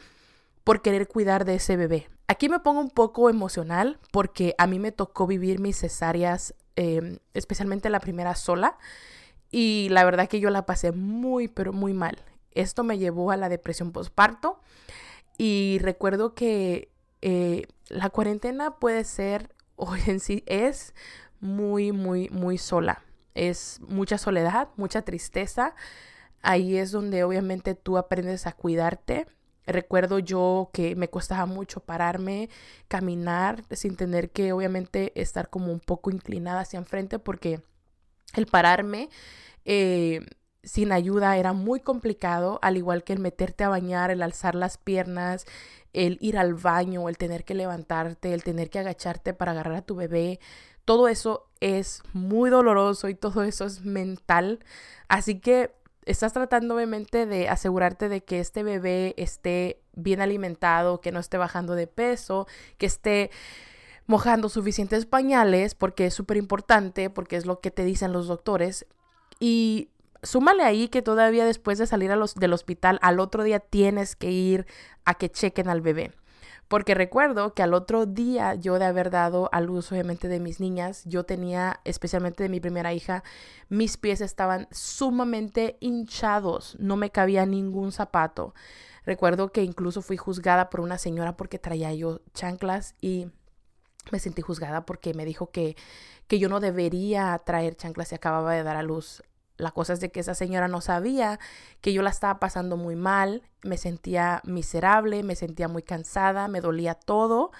por 0.63 0.81
querer 0.81 1.07
cuidar 1.07 1.45
de 1.45 1.56
ese 1.56 1.77
bebé. 1.77 2.09
Aquí 2.27 2.50
me 2.50 2.59
pongo 2.59 2.80
un 2.80 2.89
poco 2.89 3.30
emocional 3.30 4.00
porque 4.12 4.56
a 4.57 4.68
mí 4.68 4.80
me 4.80 4.92
tocó 4.92 5.27
vivir 5.27 5.59
mis 5.59 5.80
cesáreas, 5.80 6.53
em, 6.76 7.18
especialmente 7.34 7.90
la 7.90 8.00
primera 8.00 8.36
sola, 8.36 8.78
y 9.52 9.88
la 9.90 10.06
verdad 10.06 10.30
que 10.30 10.40
yo 10.40 10.50
la 10.50 10.66
pasé 10.66 10.92
muy, 10.92 11.48
pero 11.48 11.74
muy 11.74 11.94
mal. 11.94 12.18
Esto 12.52 12.84
me 12.84 12.98
llevó 12.98 13.32
a 13.32 13.38
la 13.38 13.50
depresión 13.50 13.92
postparto 13.92 14.60
y 15.38 15.80
recuerdo 15.82 16.34
que 16.36 16.90
eh, 17.22 17.68
la 17.90 18.10
cuarentena 18.10 18.76
puede 18.80 19.04
ser, 19.04 19.54
o 19.76 19.96
en 19.96 20.20
sí 20.20 20.44
es, 20.48 20.94
muy, 21.40 21.92
muy, 21.92 22.30
muy 22.30 22.58
sola 22.58 23.04
es 23.36 23.80
mucha 23.88 24.18
soledad, 24.18 24.70
mucha 24.75 25.01
tristeza. 25.04 25.75
Ahí 26.42 26.78
es 26.78 26.92
donde 26.92 27.24
obviamente 27.24 27.75
tú 27.75 27.98
aprendes 27.98 28.48
a 28.48 28.54
cuidarte. 28.54 29.28
Recuerdo 29.72 30.20
yo 30.20 30.70
que 30.74 30.96
me 30.96 31.10
costaba 31.10 31.46
mucho 31.46 31.82
pararme, 31.82 32.50
caminar, 32.88 33.63
sin 33.72 33.96
tener 33.96 34.32
que 34.32 34.54
obviamente 34.54 35.20
estar 35.20 35.50
como 35.50 35.72
un 35.72 35.80
poco 35.80 36.12
inclinada 36.12 36.62
hacia 36.62 36.80
enfrente 36.80 37.20
porque 37.20 37.62
el 38.34 38.46
pararme 38.46 39.10
eh, 39.66 40.22
sin 40.63 40.92
ayuda 40.92 41.38
era 41.38 41.54
muy 41.54 41.80
complicado, 41.80 42.60
al 42.62 42.78
igual 42.78 43.04
que 43.04 43.13
el 43.13 43.20
meterte 43.20 43.63
a 43.63 43.70
bañar, 43.70 44.12
el 44.12 44.22
alzar 44.22 44.56
las 44.56 44.78
piernas, 44.78 45.46
el 45.94 46.18
ir 46.22 46.38
al 46.38 46.54
baño, 46.54 47.10
el 47.10 47.18
tener 47.18 47.44
que 47.44 47.56
levantarte, 47.56 48.34
el 48.34 48.44
tener 48.44 48.70
que 48.70 48.80
agacharte 48.80 49.34
para 49.34 49.51
agarrar 49.51 49.75
a 49.75 49.82
tu 49.82 49.96
bebé. 49.96 50.40
Todo 50.86 51.08
eso 51.08 51.50
es 51.60 52.04
muy 52.13 52.50
doloroso 52.50 53.10
y 53.10 53.16
todo 53.16 53.44
eso 53.44 53.66
es 53.66 53.82
mental. 53.82 54.63
Así 55.08 55.40
que 55.40 55.74
estás 56.05 56.34
tratando 56.34 56.75
obviamente 56.75 57.25
de 57.25 57.50
asegurarte 57.50 58.10
de 58.10 58.24
que 58.24 58.39
este 58.39 58.63
bebé 58.63 59.13
esté 59.17 59.81
bien 59.93 60.22
alimentado, 60.22 61.01
que 61.01 61.12
no 61.12 61.20
esté 61.20 61.38
bajando 61.38 61.75
de 61.75 61.88
peso, 61.88 62.48
que 62.77 62.86
esté 62.86 63.31
mojando 64.08 64.50
suficientes 64.50 65.05
pañales, 65.05 65.75
porque 65.75 66.08
es 66.08 66.13
súper 66.13 66.38
importante, 66.38 67.10
porque 67.10 67.36
es 67.36 67.46
lo 67.46 67.60
que 67.60 67.72
te 67.72 67.86
dicen 67.86 68.13
los 68.13 68.27
doctores. 68.27 68.86
Y 69.39 69.89
súmale 70.24 70.63
ahí 70.63 70.88
que 70.88 71.01
todavía 71.01 71.46
después 71.46 71.77
de 71.77 71.88
salir 71.88 72.12
a 72.12 72.15
los, 72.15 72.36
del 72.36 72.53
hospital, 72.53 73.00
al 73.01 73.20
otro 73.20 73.43
día 73.43 73.60
tienes 73.60 74.15
que 74.15 74.31
ir 74.31 74.65
a 75.05 75.13
que 75.13 75.29
chequen 75.29 75.70
al 75.70 75.81
bebé. 75.81 76.12
Porque 76.72 76.94
recuerdo 76.94 77.54
que 77.54 77.63
al 77.63 77.74
otro 77.74 78.06
día 78.06 78.56
yo 78.56 78.80
de 78.80 78.86
haber 78.86 79.10
dado 79.10 79.50
a 79.51 79.60
luz 79.60 79.92
obviamente 79.92 80.30
de 80.30 80.40
mis 80.40 80.62
niñas, 80.62 81.04
yo 81.04 81.25
tenía, 81.25 81.82
especialmente 81.84 82.44
de 82.44 82.48
mi 82.48 82.62
primera 82.62 82.94
hija, 82.94 83.25
mis 83.68 83.98
pies 83.98 84.22
estaban 84.22 84.70
sumamente 84.72 85.75
hinchados, 85.82 86.78
no 86.80 86.96
me 86.96 87.10
cabía 87.10 87.46
ningún 87.46 87.92
zapato. 87.92 88.56
Recuerdo 89.06 89.51
que 89.51 89.63
incluso 89.63 90.01
fui 90.01 90.16
juzgada 90.16 90.70
por 90.70 90.80
una 90.80 90.98
señora 90.98 91.36
porque 91.36 91.60
traía 91.60 91.94
yo 91.94 92.22
chanclas 92.34 92.96
y 93.01 93.28
me 94.10 94.20
sentí 94.20 94.42
juzgada 94.42 94.86
porque 94.86 95.13
me 95.13 95.25
dijo 95.25 95.51
que, 95.51 95.75
que 96.28 96.40
yo 96.40 96.48
no 96.48 96.62
debería 96.62 97.38
traer 97.46 97.75
chanclas 97.75 98.08
si 98.08 98.16
acababa 98.16 98.54
de 98.54 98.63
dar 98.63 98.78
a 98.78 98.82
luz 98.82 99.24
La 99.58 99.72
cosa 99.72 99.93
es 99.93 100.00
de 100.00 100.12
que 100.12 100.20
esa 100.20 100.34
señora 100.34 100.67
no 100.67 100.81
sabía 100.81 101.39
que 101.81 101.93
yo 101.93 102.01
la 102.01 102.10
estaba 102.10 102.39
pasando 102.39 102.77
muy 102.77 102.96
mal, 102.96 103.43
me 103.63 103.77
sentía 103.77 104.41
miserable, 104.43 105.24
me 105.24 105.36
sentía 105.36 105.67
muy 105.67 105.84
cansada, 105.84 106.48
me 106.48 106.62
dolía 106.62 106.96
todo 106.96 107.51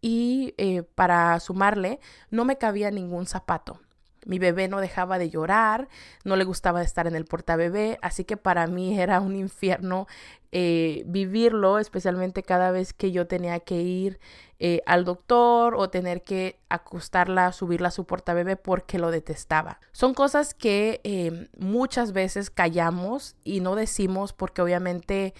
y 0.00 0.54
eh, 0.58 0.82
para 0.82 1.38
sumarle 1.40 2.00
no 2.30 2.44
me 2.44 2.58
cabía 2.58 2.90
ningún 2.90 3.26
zapato. 3.26 3.80
Mi 4.26 4.38
bebé 4.38 4.68
no 4.68 4.80
dejaba 4.80 5.18
de 5.18 5.30
llorar, 5.30 5.88
no 6.24 6.36
le 6.36 6.44
gustaba 6.44 6.82
estar 6.82 7.06
en 7.06 7.14
el 7.14 7.24
portabebé, 7.24 7.98
así 8.02 8.24
que 8.24 8.36
para 8.36 8.66
mí 8.66 8.98
era 9.00 9.20
un 9.20 9.36
infierno 9.36 10.06
eh, 10.52 11.04
vivirlo, 11.06 11.78
especialmente 11.78 12.42
cada 12.42 12.72
vez 12.72 12.92
que 12.92 13.12
yo 13.12 13.26
tenía 13.26 13.60
que 13.60 13.76
ir 13.82 14.18
eh, 14.58 14.82
al 14.84 15.04
doctor 15.04 15.74
o 15.76 15.90
tener 15.90 16.22
que 16.22 16.58
acostarla, 16.68 17.52
subirla 17.52 17.88
a 17.88 17.92
su 17.92 18.04
portabebé 18.04 18.56
porque 18.56 18.98
lo 18.98 19.10
detestaba. 19.10 19.78
Son 19.92 20.12
cosas 20.12 20.52
que 20.52 21.00
em, 21.04 21.48
muchas 21.56 22.12
veces 22.12 22.50
callamos 22.50 23.36
y 23.44 23.60
no 23.60 23.76
decimos 23.76 24.32
porque 24.32 24.60
obviamente 24.60 25.34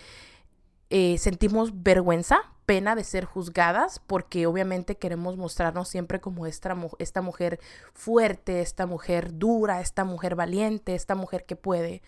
eh, 0.90 1.18
sentimos 1.18 1.82
vergüenza 1.82 2.52
pena 2.70 2.94
de 2.94 3.02
ser 3.02 3.24
juzgadas 3.24 3.98
porque 3.98 4.46
obviamente 4.46 4.96
queremos 4.96 5.36
mostrarnos 5.36 5.88
siempre 5.88 6.20
como 6.20 6.46
esta, 6.46 6.76
esta 7.00 7.20
mujer 7.20 7.58
fuerte, 7.94 8.60
esta 8.60 8.86
mujer 8.86 9.36
dura, 9.36 9.80
esta 9.80 10.04
mujer 10.04 10.36
valiente, 10.36 10.94
esta 10.94 11.16
mujer 11.16 11.46
que 11.46 11.56
puede. 11.56 12.00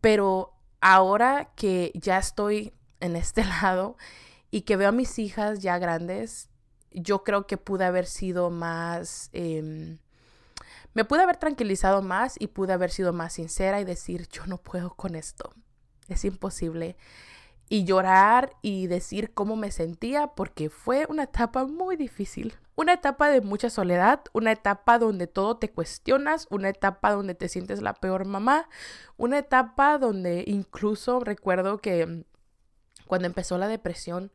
Pero 0.00 0.52
ahora 0.80 1.50
que 1.56 1.90
ya 1.94 2.18
estoy 2.18 2.72
en 3.00 3.16
este 3.16 3.44
lado 3.62 3.96
y 4.52 4.60
que 4.60 4.76
veo 4.76 4.90
a 4.90 4.92
mis 4.92 5.18
hijas 5.18 5.58
ya 5.58 5.76
grandes, 5.78 6.50
yo 6.92 7.24
creo 7.24 7.48
que 7.48 7.56
pude 7.56 7.84
haber 7.84 8.06
sido 8.06 8.48
más... 8.48 9.28
Em, 9.32 9.98
me 10.94 11.04
pude 11.04 11.22
haber 11.22 11.36
tranquilizado 11.36 12.00
más 12.00 12.36
y 12.38 12.46
pude 12.46 12.74
haber 12.74 12.92
sido 12.92 13.12
más 13.12 13.32
sincera 13.32 13.80
y 13.80 13.84
decir, 13.84 14.28
yo 14.28 14.46
no 14.46 14.58
puedo 14.58 14.94
con 14.94 15.16
esto. 15.16 15.52
Es 16.06 16.24
imposible 16.24 16.96
y 17.72 17.84
llorar 17.84 18.56
y 18.62 18.88
decir 18.88 19.32
cómo 19.32 19.54
me 19.54 19.70
sentía 19.70 20.26
porque 20.26 20.68
fue 20.70 21.06
una 21.08 21.22
etapa 21.22 21.66
muy 21.66 21.96
difícil. 21.96 22.54
Una 22.74 22.94
etapa 22.94 23.30
de 23.30 23.42
mucha 23.42 23.70
soledad, 23.70 24.22
una 24.32 24.50
etapa 24.50 24.98
donde 24.98 25.28
todo 25.28 25.56
te 25.56 25.70
cuestionas, 25.70 26.48
una 26.50 26.68
etapa 26.68 27.12
donde 27.12 27.36
te 27.36 27.48
sientes 27.48 27.80
la 27.80 27.94
peor 27.94 28.24
mamá, 28.24 28.68
una 29.16 29.38
etapa 29.38 29.98
donde 29.98 30.42
incluso 30.48 31.20
recuerdo 31.20 31.78
que 31.78 32.24
cuando 33.06 33.28
empezó 33.28 33.56
la 33.56 33.68
depresión, 33.68 34.32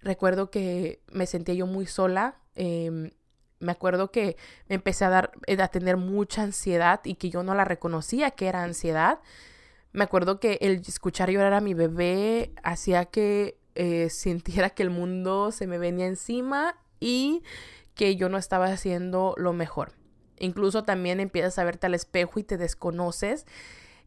recuerdo 0.00 0.52
que 0.52 1.02
me 1.10 1.26
sentía 1.26 1.56
yo 1.56 1.66
muy 1.66 1.86
sola. 1.86 2.36
Em, 2.54 3.10
me 3.58 3.72
acuerdo 3.72 4.12
que 4.12 4.36
me 4.68 4.76
empecé 4.76 5.04
a 5.06 5.10
dar 5.10 5.32
a 5.58 5.68
tener 5.68 5.96
mucha 5.96 6.42
ansiedad 6.42 7.00
y 7.02 7.16
que 7.16 7.30
yo 7.30 7.42
no 7.42 7.56
la 7.56 7.64
reconocía 7.64 8.30
que 8.30 8.46
era 8.46 8.62
ansiedad 8.62 9.18
me 9.92 10.04
acuerdo 10.04 10.38
que 10.40 10.58
el 10.60 10.82
escuchar 10.86 11.30
llorar 11.30 11.52
a 11.52 11.60
mi 11.60 11.74
bebé 11.74 12.52
hacía 12.62 13.06
que 13.06 13.58
eh, 13.74 14.08
sintiera 14.10 14.70
que 14.70 14.82
el 14.82 14.90
mundo 14.90 15.52
se 15.52 15.66
me 15.66 15.78
venía 15.78 16.06
encima 16.06 16.76
y 17.00 17.42
que 17.94 18.16
yo 18.16 18.28
no 18.28 18.38
estaba 18.38 18.66
haciendo 18.66 19.34
lo 19.36 19.52
mejor. 19.52 19.92
Incluso 20.38 20.84
también 20.84 21.20
empiezas 21.20 21.58
a 21.58 21.64
verte 21.64 21.86
al 21.86 21.94
espejo 21.94 22.38
y 22.40 22.44
te 22.44 22.56
desconoces 22.56 23.46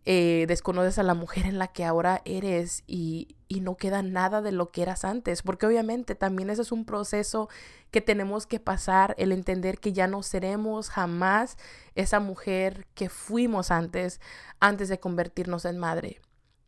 eh, 0.05 0.45
desconoces 0.47 0.99
a 0.99 1.03
la 1.03 1.13
mujer 1.13 1.45
en 1.45 1.57
la 1.57 1.69
que 1.69 1.85
ahora 1.85 2.21
eres 2.25 2.83
y, 2.87 3.37
y, 3.47 3.61
no 3.61 3.77
queda 3.77 4.01
nada 4.03 4.41
de 4.41 4.51
lo 4.51 4.69
que 4.69 4.81
eras 4.81 5.05
antes, 5.05 5.41
porque 5.43 5.65
obviamente 5.65 6.13
también 6.13 6.49
ese 6.49 6.61
es 6.63 6.73
un 6.73 6.83
proceso 6.83 7.47
que 7.89 8.01
tenemos 8.01 8.45
que 8.45 8.59
pasar, 8.59 9.15
el 9.17 9.31
entender 9.31 9.79
que 9.79 9.93
ya 9.93 10.07
no 10.07 10.21
seremos 10.21 10.89
jamás 10.89 11.57
esa 11.95 12.19
mujer 12.19 12.85
que 12.95 13.07
fuimos 13.07 13.71
antes, 13.71 14.19
antes 14.59 14.89
de 14.89 14.99
convertirnos 14.99 15.63
en 15.63 15.77
madre. 15.77 16.19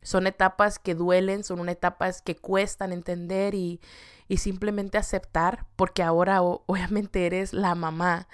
Son 0.01 0.27
etapas 0.27 0.79
que 0.79 0.95
duelen, 0.95 1.43
son 1.43 1.67
etapas 1.67 2.21
que 2.21 2.37
cuestan 2.37 2.93
entender 2.93 3.53
y, 3.53 3.81
y 4.29 4.37
simplemente 4.37 4.97
aceptar, 4.97 5.65
porque 5.75 6.03
ahora 6.03 6.41
obviamente 6.41 7.25
eres 7.25 7.51
la 7.51 7.75
mamá 7.75 8.27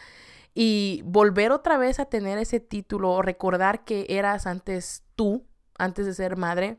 y 0.54 1.02
volver 1.06 1.52
otra 1.52 1.78
vez 1.78 2.00
a 2.00 2.06
tener 2.06 2.38
ese 2.38 2.60
título 2.60 3.12
o 3.12 3.22
recordar 3.22 3.84
que 3.86 4.06
eras 4.10 4.48
antes 4.48 5.04
tú, 5.16 5.46
antes 5.78 6.06
de 6.06 6.14
ser 6.14 6.38
madre, 6.38 6.78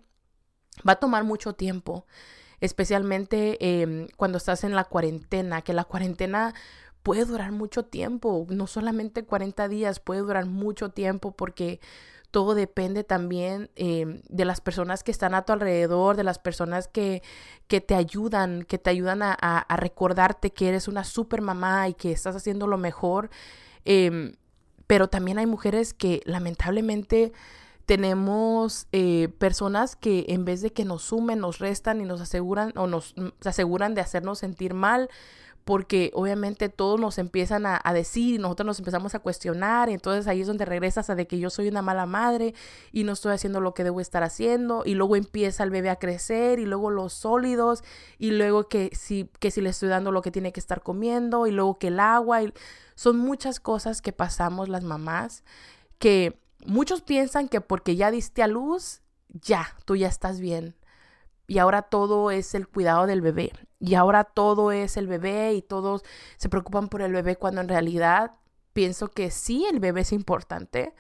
va 0.86 0.92
a 0.92 1.00
tomar 1.00 1.24
mucho 1.24 1.54
tiempo, 1.54 2.06
especialmente 2.60 3.82
em, 3.82 4.08
cuando 4.16 4.38
estás 4.38 4.64
en 4.64 4.74
la 4.74 4.84
cuarentena, 4.84 5.62
que 5.62 5.72
la 5.72 5.84
cuarentena 5.84 6.54
puede 7.02 7.24
durar 7.24 7.52
mucho 7.52 7.84
tiempo, 7.84 8.46
no 8.50 8.66
solamente 8.66 9.24
40 9.24 9.68
días, 9.68 10.00
puede 10.00 10.20
durar 10.20 10.46
mucho 10.46 10.90
tiempo 10.90 11.32
porque 11.32 11.80
todo 12.32 12.54
depende 12.54 13.04
también 13.04 13.70
em, 13.76 14.22
de 14.28 14.44
las 14.44 14.60
personas 14.60 15.04
que 15.04 15.12
están 15.12 15.34
a 15.34 15.42
tu 15.42 15.52
alrededor, 15.52 16.16
de 16.16 16.24
las 16.24 16.38
personas 16.38 16.88
que, 16.88 17.22
que 17.68 17.80
te 17.80 17.94
ayudan, 17.94 18.64
que 18.64 18.78
te 18.78 18.90
ayudan 18.90 19.22
a, 19.22 19.34
a, 19.34 19.76
recordarte 19.76 20.50
que 20.50 20.68
eres 20.68 20.88
una 20.88 21.04
super 21.04 21.42
mamá 21.42 21.88
y 21.88 21.94
que 21.94 22.10
estás 22.10 22.34
haciendo 22.34 22.66
lo 22.66 22.78
mejor. 22.78 23.30
Em, 23.84 24.34
pero 24.86 25.08
también 25.08 25.38
hay 25.38 25.46
mujeres 25.46 25.94
que 25.94 26.22
lamentablemente 26.24 27.32
tenemos 27.84 28.86
eh, 28.92 29.28
personas 29.38 29.94
que 29.94 30.24
en 30.28 30.44
vez 30.46 30.62
de 30.62 30.72
que 30.72 30.84
nos 30.84 31.02
sumen, 31.02 31.40
nos 31.40 31.58
restan 31.58 32.00
y 32.00 32.04
nos 32.04 32.20
aseguran 32.22 32.72
o 32.76 32.86
nos 32.86 33.14
aseguran 33.44 33.94
de 33.94 34.00
hacernos 34.00 34.38
sentir 34.38 34.72
mal, 34.72 35.10
porque 35.64 36.10
obviamente 36.14 36.68
todos 36.68 36.98
nos 36.98 37.18
empiezan 37.18 37.66
a, 37.66 37.80
decir 37.92 38.34
y 38.34 38.38
nosotros 38.38 38.66
nos 38.66 38.78
empezamos 38.78 39.14
a 39.14 39.20
cuestionar 39.20 39.88
y 39.88 39.92
entonces 39.92 40.26
ahí 40.26 40.40
es 40.40 40.46
donde 40.46 40.64
regresas 40.64 41.10
a 41.10 41.14
de 41.14 41.26
que 41.26 41.38
yo 41.38 41.50
soy 41.50 41.68
una 41.68 41.82
mala 41.82 42.06
madre 42.06 42.54
y 42.90 43.04
no 43.04 43.12
estoy 43.12 43.32
haciendo 43.32 43.60
lo 43.60 43.74
que 43.74 43.84
debo 43.84 44.00
estar 44.00 44.22
haciendo 44.22 44.82
y 44.84 44.94
luego 44.94 45.16
empieza 45.16 45.62
el 45.62 45.70
bebé 45.70 45.90
a 45.90 45.96
crecer 45.96 46.58
y 46.58 46.66
luego 46.66 46.90
los 46.90 47.12
sólidos 47.12 47.84
y 48.18 48.30
luego 48.32 48.68
que 48.68 48.90
si, 48.94 49.30
que 49.38 49.50
si 49.50 49.60
le 49.60 49.70
estoy 49.70 49.88
dando 49.88 50.10
lo 50.10 50.22
que 50.22 50.30
tiene 50.30 50.52
que 50.52 50.60
estar 50.60 50.82
comiendo 50.82 51.46
y 51.46 51.52
luego 51.52 51.78
que 51.78 51.88
el 51.88 52.00
agua 52.00 52.40
son 52.94 53.18
muchas 53.18 53.60
cosas 53.60 54.02
que 54.02 54.12
pasamos 54.12 54.68
las 54.68 54.84
mamás 54.84 55.44
que 55.98 56.40
muchos 56.66 57.02
piensan 57.02 57.48
que 57.48 57.60
porque 57.60 57.94
ya 57.96 58.10
diste 58.10 58.42
a 58.42 58.48
luz 58.48 59.02
ya, 59.32 59.76
tú 59.84 59.96
ya 59.96 60.08
estás 60.08 60.40
bien. 60.40 60.76
Y 61.46 61.58
ahora 61.58 61.82
todo 61.82 62.30
es 62.30 62.54
el 62.54 62.68
cuidado 62.68 63.06
del 63.06 63.20
bebé 63.20 63.52
y 63.82 63.96
ahora 63.96 64.22
todo 64.22 64.70
es 64.70 64.96
el 64.96 65.08
bebé 65.08 65.54
y 65.54 65.60
todos 65.60 66.04
se 66.36 66.48
preocupan 66.48 66.88
por 66.88 67.02
el 67.02 67.12
bebé 67.12 67.34
cuando 67.34 67.60
en 67.60 67.68
realidad 67.68 68.30
pienso 68.72 69.08
que 69.08 69.32
sí 69.32 69.66
el 69.66 69.80
bebé 69.80 70.02
es 70.02 70.12
importante, 70.12 70.94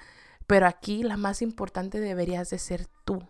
pero 0.48 0.66
aquí 0.66 1.04
la 1.04 1.16
más 1.16 1.42
importante 1.42 2.00
deberías 2.00 2.50
de 2.50 2.58
ser 2.58 2.88
tú, 3.04 3.22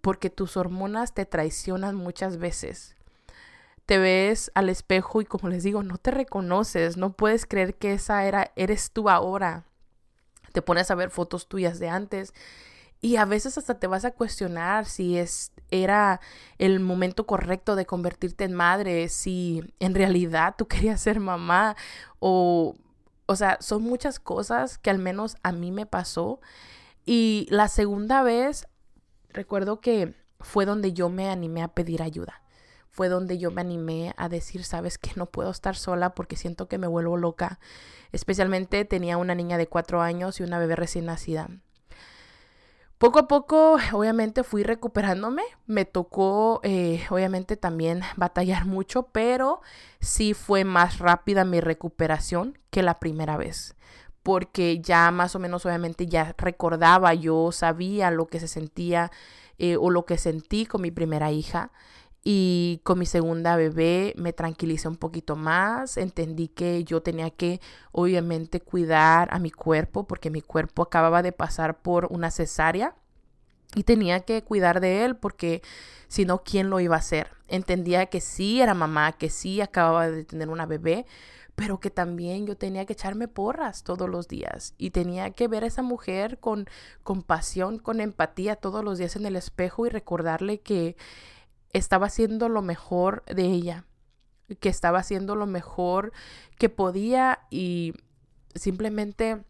porque 0.00 0.30
tus 0.30 0.56
hormonas 0.56 1.12
te 1.12 1.26
traicionan 1.26 1.96
muchas 1.96 2.38
veces. 2.38 2.96
Te 3.84 3.98
ves 3.98 4.50
al 4.54 4.70
espejo 4.70 5.20
y 5.20 5.26
como 5.26 5.50
les 5.50 5.64
digo, 5.64 5.82
no 5.82 5.98
te 5.98 6.10
reconoces, 6.10 6.96
no 6.96 7.12
puedes 7.12 7.44
creer 7.44 7.74
que 7.74 7.92
esa 7.92 8.24
era 8.24 8.52
eres 8.56 8.90
tú 8.90 9.10
ahora. 9.10 9.64
Te 10.52 10.62
pones 10.62 10.90
a 10.90 10.94
ver 10.94 11.10
fotos 11.10 11.46
tuyas 11.46 11.78
de 11.78 11.90
antes 11.90 12.32
y 13.00 13.16
a 13.16 13.24
veces 13.24 13.58
hasta 13.58 13.78
te 13.78 13.86
vas 13.86 14.04
a 14.04 14.10
cuestionar 14.10 14.86
si 14.86 15.18
es, 15.18 15.52
era 15.70 16.20
el 16.58 16.80
momento 16.80 17.26
correcto 17.26 17.76
de 17.76 17.86
convertirte 17.86 18.44
en 18.44 18.54
madre, 18.54 19.08
si 19.08 19.62
en 19.78 19.94
realidad 19.94 20.54
tú 20.58 20.66
querías 20.68 21.00
ser 21.00 21.20
mamá 21.20 21.76
o, 22.18 22.74
o 23.26 23.36
sea, 23.36 23.58
son 23.60 23.82
muchas 23.82 24.18
cosas 24.18 24.78
que 24.78 24.90
al 24.90 24.98
menos 24.98 25.36
a 25.42 25.52
mí 25.52 25.70
me 25.70 25.86
pasó. 25.86 26.40
Y 27.04 27.46
la 27.50 27.68
segunda 27.68 28.22
vez, 28.22 28.66
recuerdo 29.30 29.80
que 29.80 30.14
fue 30.40 30.66
donde 30.66 30.92
yo 30.92 31.08
me 31.08 31.30
animé 31.30 31.62
a 31.62 31.68
pedir 31.68 32.02
ayuda. 32.02 32.42
Fue 32.90 33.08
donde 33.08 33.38
yo 33.38 33.50
me 33.50 33.60
animé 33.60 34.12
a 34.16 34.28
decir, 34.28 34.64
sabes 34.64 34.98
que 34.98 35.12
no 35.14 35.26
puedo 35.26 35.50
estar 35.50 35.76
sola 35.76 36.14
porque 36.14 36.36
siento 36.36 36.68
que 36.68 36.78
me 36.78 36.86
vuelvo 36.88 37.16
loca. 37.16 37.60
Especialmente 38.12 38.84
tenía 38.84 39.18
una 39.18 39.34
niña 39.34 39.56
de 39.56 39.68
cuatro 39.68 40.00
años 40.02 40.40
y 40.40 40.42
una 40.42 40.58
bebé 40.58 40.74
recién 40.74 41.06
nacida. 41.06 41.48
Poco 42.98 43.20
a 43.20 43.28
poco, 43.28 43.76
obviamente, 43.92 44.42
fui 44.42 44.64
recuperándome. 44.64 45.42
Me 45.66 45.84
tocó, 45.84 46.60
eh, 46.64 47.04
obviamente, 47.10 47.56
también 47.56 48.02
batallar 48.16 48.66
mucho, 48.66 49.04
pero 49.12 49.60
sí 50.00 50.34
fue 50.34 50.64
más 50.64 50.98
rápida 50.98 51.44
mi 51.44 51.60
recuperación 51.60 52.58
que 52.70 52.82
la 52.82 52.98
primera 52.98 53.36
vez. 53.36 53.76
Porque 54.24 54.80
ya 54.80 55.12
más 55.12 55.36
o 55.36 55.38
menos, 55.38 55.64
obviamente, 55.64 56.06
ya 56.06 56.34
recordaba, 56.38 57.14
yo 57.14 57.52
sabía 57.52 58.10
lo 58.10 58.26
que 58.26 58.40
se 58.40 58.48
sentía 58.48 59.12
eh, 59.58 59.76
o 59.76 59.90
lo 59.90 60.04
que 60.04 60.18
sentí 60.18 60.66
con 60.66 60.82
mi 60.82 60.90
primera 60.90 61.30
hija. 61.30 61.70
Y 62.30 62.82
con 62.84 62.98
mi 62.98 63.06
segunda 63.06 63.56
bebé 63.56 64.12
me 64.18 64.34
tranquilicé 64.34 64.86
un 64.86 64.96
poquito 64.96 65.34
más, 65.34 65.96
entendí 65.96 66.48
que 66.48 66.84
yo 66.84 67.00
tenía 67.00 67.30
que 67.30 67.58
obviamente 67.90 68.60
cuidar 68.60 69.28
a 69.32 69.38
mi 69.38 69.50
cuerpo 69.50 70.06
porque 70.06 70.28
mi 70.28 70.42
cuerpo 70.42 70.82
acababa 70.82 71.22
de 71.22 71.32
pasar 71.32 71.80
por 71.80 72.08
una 72.10 72.30
cesárea 72.30 72.94
Y 73.74 73.84
tenía 73.84 74.20
que 74.20 74.42
cuidar 74.44 74.80
de 74.80 75.06
él 75.06 75.16
porque 75.16 75.62
si 76.08 76.26
no, 76.26 76.42
¿quién 76.44 76.68
lo 76.68 76.80
iba 76.80 76.96
a 76.96 76.98
hacer? 76.98 77.28
Entendía 77.48 78.06
que 78.06 78.20
sí 78.20 78.60
era 78.60 78.74
mamá, 78.74 79.12
que 79.12 79.30
sí 79.30 79.62
acababa 79.62 80.10
de 80.10 80.24
tener 80.24 80.50
una 80.50 80.66
bebé, 80.66 81.06
pero 81.54 81.80
que 81.80 81.90
también 81.90 82.46
yo 82.46 82.58
tenía 82.58 82.84
que 82.86 82.92
echarme 82.92 83.28
porras 83.28 83.84
todos 83.84 84.08
los 84.08 84.28
días 84.28 84.74
y 84.78 84.90
tenía 84.90 85.30
que 85.30 85.48
ver 85.48 85.64
a 85.64 85.68
esa 85.68 85.82
mujer 85.82 86.38
con 86.40 86.66
compasión, 87.02 87.78
con 87.78 88.00
empatía 88.02 88.56
todos 88.56 88.84
los 88.84 88.98
días 88.98 89.16
en 89.16 89.26
el 89.26 89.36
espejo 89.36 89.86
y 89.86 89.90
recordarle 89.90 90.60
que 90.60 90.96
estaba 91.72 92.06
haciendo 92.06 92.48
lo 92.48 92.62
mejor 92.62 93.24
de 93.26 93.44
ella, 93.44 93.84
que 94.60 94.68
estaba 94.68 94.98
haciendo 94.98 95.34
lo 95.36 95.46
mejor 95.46 96.12
que 96.58 96.68
podía 96.68 97.40
y 97.50 97.94
simplemente 98.54 99.44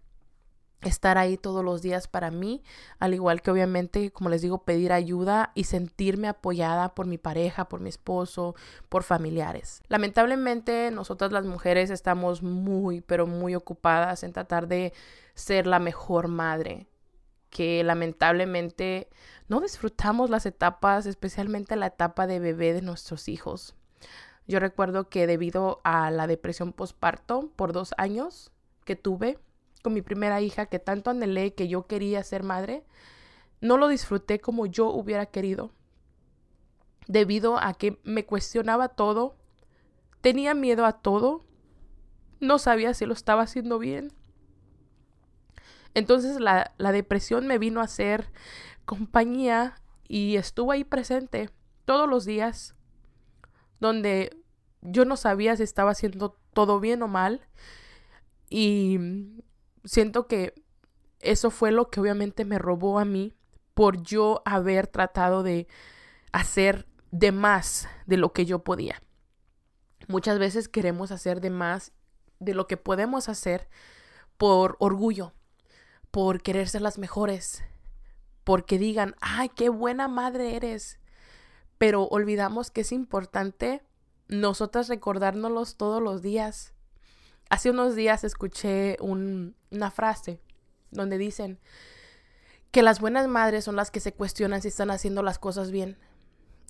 estar 0.82 1.18
ahí 1.18 1.36
todos 1.36 1.64
los 1.64 1.82
días 1.82 2.06
para 2.06 2.30
mí, 2.30 2.62
al 2.98 3.14
igual 3.14 3.42
que 3.42 3.50
obviamente, 3.50 4.10
como 4.12 4.30
les 4.30 4.42
digo, 4.42 4.62
pedir 4.64 4.92
ayuda 4.92 5.50
y 5.54 5.64
sentirme 5.64 6.28
apoyada 6.28 6.94
por 6.94 7.06
mi 7.06 7.18
pareja, 7.18 7.68
por 7.68 7.80
mi 7.80 7.88
esposo, 7.88 8.54
por 8.88 9.02
familiares. 9.02 9.82
Lamentablemente, 9.88 10.90
nosotras 10.92 11.32
las 11.32 11.46
mujeres 11.46 11.90
estamos 11.90 12.42
muy, 12.42 13.00
pero 13.00 13.26
muy 13.26 13.54
ocupadas 13.54 14.22
en 14.22 14.32
tratar 14.32 14.68
de 14.68 14.92
ser 15.34 15.66
la 15.66 15.80
mejor 15.80 16.28
madre, 16.28 16.86
que 17.50 17.82
lamentablemente 17.84 19.08
no 19.48 19.60
disfrutamos 19.60 20.30
las 20.30 20.46
etapas, 20.46 21.06
especialmente 21.06 21.76
la 21.76 21.86
etapa 21.86 22.26
de 22.26 22.40
bebé 22.40 22.72
de 22.72 22.82
nuestros 22.82 23.28
hijos. 23.28 23.74
Yo 24.46 24.60
recuerdo 24.60 25.08
que 25.08 25.26
debido 25.26 25.80
a 25.84 26.10
la 26.10 26.26
depresión 26.26 26.72
postparto 26.72 27.50
por 27.56 27.72
dos 27.72 27.94
años 27.98 28.50
que 28.84 28.96
tuve, 28.96 29.38
con 29.82 29.92
mi 29.92 30.02
primera 30.02 30.40
hija 30.40 30.66
que 30.66 30.78
tanto 30.78 31.10
anhelé 31.10 31.54
que 31.54 31.68
yo 31.68 31.86
quería 31.86 32.22
ser 32.22 32.42
madre, 32.42 32.84
no 33.60 33.76
lo 33.76 33.88
disfruté 33.88 34.40
como 34.40 34.66
yo 34.66 34.88
hubiera 34.88 35.26
querido. 35.26 35.70
Debido 37.06 37.58
a 37.58 37.74
que 37.74 37.98
me 38.04 38.24
cuestionaba 38.24 38.88
todo, 38.88 39.36
tenía 40.20 40.54
miedo 40.54 40.84
a 40.84 40.94
todo, 40.94 41.44
no 42.40 42.58
sabía 42.58 42.94
si 42.94 43.06
lo 43.06 43.12
estaba 43.12 43.42
haciendo 43.42 43.78
bien. 43.78 44.12
Entonces 45.98 46.40
la, 46.40 46.72
la 46.78 46.92
depresión 46.92 47.46
me 47.46 47.58
vino 47.58 47.80
a 47.80 47.84
hacer 47.84 48.30
compañía 48.84 49.74
y 50.08 50.36
estuvo 50.36 50.72
ahí 50.72 50.84
presente 50.84 51.50
todos 51.84 52.08
los 52.08 52.24
días, 52.24 52.74
donde 53.80 54.36
yo 54.80 55.04
no 55.04 55.16
sabía 55.16 55.56
si 55.56 55.62
estaba 55.62 55.90
haciendo 55.90 56.38
todo 56.52 56.80
bien 56.80 57.02
o 57.02 57.08
mal. 57.08 57.46
Y 58.50 58.98
siento 59.84 60.26
que 60.26 60.54
eso 61.20 61.50
fue 61.50 61.72
lo 61.72 61.90
que 61.90 62.00
obviamente 62.00 62.44
me 62.44 62.58
robó 62.58 62.98
a 62.98 63.04
mí 63.04 63.34
por 63.74 64.02
yo 64.02 64.42
haber 64.44 64.86
tratado 64.86 65.42
de 65.42 65.68
hacer 66.32 66.86
de 67.10 67.32
más 67.32 67.88
de 68.06 68.16
lo 68.16 68.32
que 68.32 68.46
yo 68.46 68.60
podía. 68.64 69.02
Muchas 70.08 70.38
veces 70.38 70.68
queremos 70.68 71.10
hacer 71.10 71.40
de 71.40 71.50
más 71.50 71.92
de 72.38 72.54
lo 72.54 72.66
que 72.66 72.76
podemos 72.76 73.28
hacer 73.28 73.68
por 74.36 74.76
orgullo, 74.78 75.32
por 76.10 76.42
querer 76.42 76.68
ser 76.68 76.82
las 76.82 76.98
mejores, 76.98 77.62
porque 78.44 78.78
digan, 78.78 79.14
ay, 79.20 79.50
qué 79.50 79.68
buena 79.68 80.08
madre 80.08 80.56
eres. 80.56 80.98
Pero 81.78 82.04
olvidamos 82.08 82.70
que 82.70 82.80
es 82.80 82.92
importante 82.92 83.82
nosotras 84.28 84.88
recordárnoslos 84.88 85.76
todos 85.76 86.02
los 86.02 86.22
días 86.22 86.74
Hace 87.50 87.70
unos 87.70 87.94
días 87.94 88.24
escuché 88.24 88.98
una 89.00 89.90
frase 89.90 90.42
donde 90.90 91.16
dicen 91.16 91.58
que 92.70 92.82
las 92.82 93.00
buenas 93.00 93.26
madres 93.26 93.64
son 93.64 93.76
las 93.76 93.90
que 93.90 94.00
se 94.00 94.12
cuestionan 94.12 94.60
si 94.60 94.68
están 94.68 94.90
haciendo 94.90 95.22
las 95.22 95.38
cosas 95.38 95.70
bien 95.70 95.96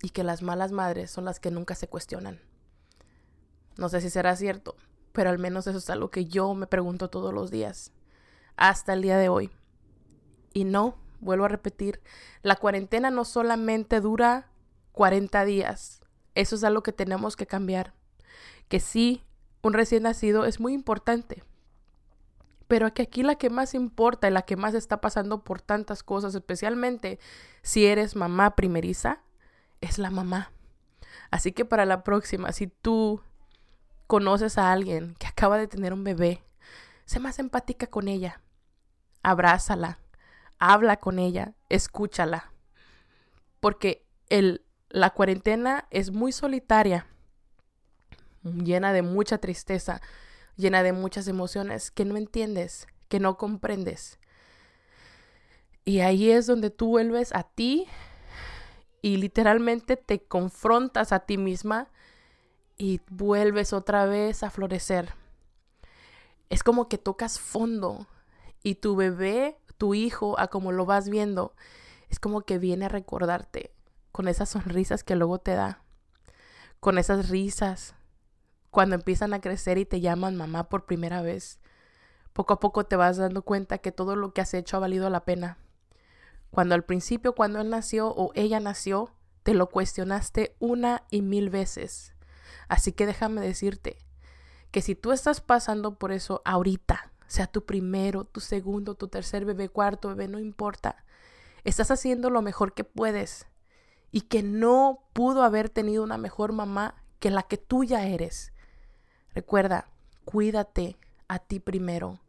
y 0.03 0.11
que 0.11 0.23
las 0.23 0.43
malas 0.43 0.71
madres 0.71 1.11
son 1.11 1.25
las 1.25 1.41
que 1.41 1.51
nunca 1.51 1.75
se 1.75 1.89
cuestionan. 1.89 2.41
No 3.77 3.89
sé 3.89 4.01
si 4.01 4.09
será 4.09 4.37
cierto, 4.37 4.77
pero 5.13 5.31
al 5.31 5.39
menos 5.41 5.67
eso 5.67 5.79
es 5.79 5.91
algo 5.91 6.13
que 6.13 6.27
yo 6.27 6.55
me 6.55 6.69
pregunto 6.69 7.11
todos 7.11 7.35
los 7.35 7.51
días, 7.51 7.91
hasta 8.59 8.93
el 8.93 9.03
día 9.03 9.17
de 9.17 9.29
hoy. 9.29 9.51
Y 10.53 10.65
no, 10.65 10.97
vuelvo 11.21 11.47
a 11.47 11.49
repetir, 11.49 12.01
la 12.43 12.57
cuarentena 12.57 13.11
no 13.11 13.25
solamente 13.25 14.01
dura 14.01 14.49
40 14.93 15.45
días, 15.45 16.03
eso 16.35 16.57
es 16.57 16.65
algo 16.65 16.83
que 16.83 16.93
tenemos 16.93 17.37
que 17.37 17.47
cambiar. 17.47 17.95
Que 18.69 18.81
sí, 18.81 19.25
un 19.63 19.73
recién 19.73 20.05
nacido 20.05 20.45
es 20.45 20.61
muy 20.61 20.73
importante. 20.73 21.43
Pero 22.69 22.87
aquí 22.87 23.23
la 23.23 23.37
que 23.37 23.51
más 23.51 23.75
importa 23.75 24.29
y 24.29 24.31
la 24.31 24.43
que 24.43 24.57
más 24.57 24.75
está 24.75 25.01
pasando 25.01 25.43
por 25.43 25.63
tantas 25.63 26.03
cosas, 26.03 26.35
especialmente 26.35 27.19
si 27.63 27.87
eres 27.87 28.15
mamá 28.15 28.55
primeriza, 28.55 29.23
es 29.81 29.99
la 29.99 30.11
mamá. 30.11 30.53
Así 31.31 31.53
que 31.53 31.65
para 31.65 31.87
la 31.87 32.05
próxima, 32.05 32.53
si 32.53 32.67
tú 32.67 33.21
conoces 34.07 34.59
a 34.59 34.71
alguien 34.71 35.15
que 35.19 35.27
acaba 35.27 35.59
de 35.59 35.67
tener 35.67 35.93
un 35.93 36.05
bebé, 36.05 36.43
sé 37.05 37.21
más 37.21 37.39
empática 37.39 37.87
con 37.87 38.07
ella. 38.07 38.41
Abrázala, 39.23 39.99
habla 40.59 40.99
con 40.99 41.19
ella, 41.19 41.55
escúchala. 41.69 42.53
Porque 43.61 44.07
el, 44.29 44.65
la 44.89 45.11
cuarentena 45.11 45.87
es 45.91 46.11
muy 46.11 46.33
solitaria 46.33 47.07
llena 48.43 48.93
de 48.93 49.03
mucha 49.03 49.39
tristeza, 49.39 50.01
llena 50.57 50.83
de 50.83 50.93
muchas 50.93 51.29
emociones 51.29 51.91
que 51.91 52.05
no 52.05 52.17
entiendes, 52.17 52.87
que 53.09 53.21
no 53.21 53.37
comprendes. 53.37 54.19
Y 55.85 56.01
ahí 56.01 56.31
es 56.31 56.47
donde 56.47 56.71
tú 56.71 56.89
vuelves 56.89 57.35
a 57.35 57.45
ti 57.45 57.87
y 59.01 59.17
literalmente 59.17 59.97
te 59.97 60.23
confrontas 60.23 61.13
a 61.13 61.21
ti 61.21 61.39
misma 61.39 61.89
y 62.77 63.01
vuelves 63.09 63.73
otra 63.73 64.05
vez 64.05 64.43
a 64.43 64.51
florecer. 64.51 65.15
Es 66.51 66.63
como 66.63 66.89
que 66.89 66.99
tocas 66.99 67.39
fondo 67.39 68.07
y 68.69 68.75
tu 68.75 68.97
bebé, 68.97 69.57
tu 69.79 69.95
hijo, 69.95 70.39
a 70.39 70.49
como 70.49 70.73
lo 70.73 70.85
vas 70.85 71.09
viendo, 71.09 71.55
es 72.11 72.21
como 72.21 72.43
que 72.43 72.59
viene 72.59 72.85
a 72.85 72.91
recordarte 72.91 73.73
con 74.13 74.29
esas 74.29 74.51
sonrisas 74.51 75.05
que 75.05 75.17
luego 75.17 75.39
te 75.39 75.53
da, 75.53 75.83
con 76.79 76.99
esas 76.99 77.31
risas, 77.31 77.95
cuando 78.71 78.95
empiezan 78.95 79.33
a 79.33 79.41
crecer 79.41 79.79
y 79.79 79.87
te 79.87 80.03
llaman 80.03 80.37
mamá 80.37 80.69
por 80.69 80.85
primera 80.85 81.23
vez, 81.23 81.61
poco 82.35 82.53
a 82.53 82.61
poco 82.61 82.85
te 82.85 82.97
vas 82.97 83.17
dando 83.17 83.41
cuenta 83.41 83.79
que 83.79 83.91
todo 83.91 84.17
lo 84.17 84.35
que 84.35 84.43
has 84.43 84.53
hecho 84.53 84.77
ha 84.77 84.81
valido 84.81 85.09
la 85.09 85.25
pena. 85.25 85.57
Cuando 86.51 86.75
al 86.75 86.85
principio, 86.85 87.35
cuando 87.35 87.61
él 87.63 87.71
nació 87.71 88.09
o 88.09 88.33
ella 88.35 88.61
nació, 88.61 89.15
te 89.45 89.55
lo 89.55 89.71
cuestionaste 89.71 90.57
una 90.59 91.05
y 91.11 91.23
mil 91.23 91.49
veces. 91.49 92.15
Así 92.69 92.93
que 92.93 93.07
déjame 93.07 93.41
decirte 93.41 93.97
que 94.71 94.83
si 94.83 94.95
tú 94.95 95.13
estás 95.13 95.41
pasando 95.41 95.99
por 95.99 96.13
eso 96.13 96.43
ahorita, 96.45 97.13
sea 97.29 97.47
tu 97.47 97.65
primero, 97.65 98.25
tu 98.25 98.41
segundo, 98.41 98.97
tu 98.97 99.07
tercer 99.07 99.45
bebé, 99.45 99.69
cuarto 99.69 100.09
bebé, 100.09 100.27
no 100.27 100.41
importa, 100.41 101.05
estás 101.63 101.91
haciendo 101.91 102.31
lo 102.31 102.43
mejor 102.43 102.73
que 102.73 102.85
puedes 102.85 103.47
y 104.11 104.23
que 104.23 104.43
no 104.43 105.07
pudo 105.13 105.45
haber 105.45 105.69
tenido 105.69 106.03
una 106.03 106.19
mejor 106.19 106.53
mamá 106.53 107.05
que 107.21 107.31
la 107.31 107.43
que 107.43 107.59
tú 107.59 107.85
ya 107.85 108.07
eres. 108.07 108.53
Recuerda, 109.35 109.91
cuídate 110.25 110.97
a 111.29 111.39
ti 111.39 111.61
primero. 111.61 112.21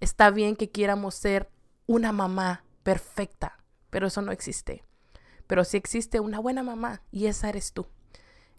Está 0.00 0.30
bien 0.30 0.56
que 0.56 0.70
quieramos 0.70 1.14
ser 1.14 1.48
una 1.86 2.12
mamá 2.12 2.64
perfecta, 2.82 3.62
pero 3.90 4.08
eso 4.08 4.22
no 4.22 4.32
existe. 4.32 4.84
Pero 5.46 5.64
sí 5.64 5.76
existe 5.76 6.20
una 6.20 6.40
buena 6.40 6.62
mamá 6.62 7.02
y 7.12 7.26
esa 7.26 7.48
eres 7.48 7.72
tú. 7.72 7.86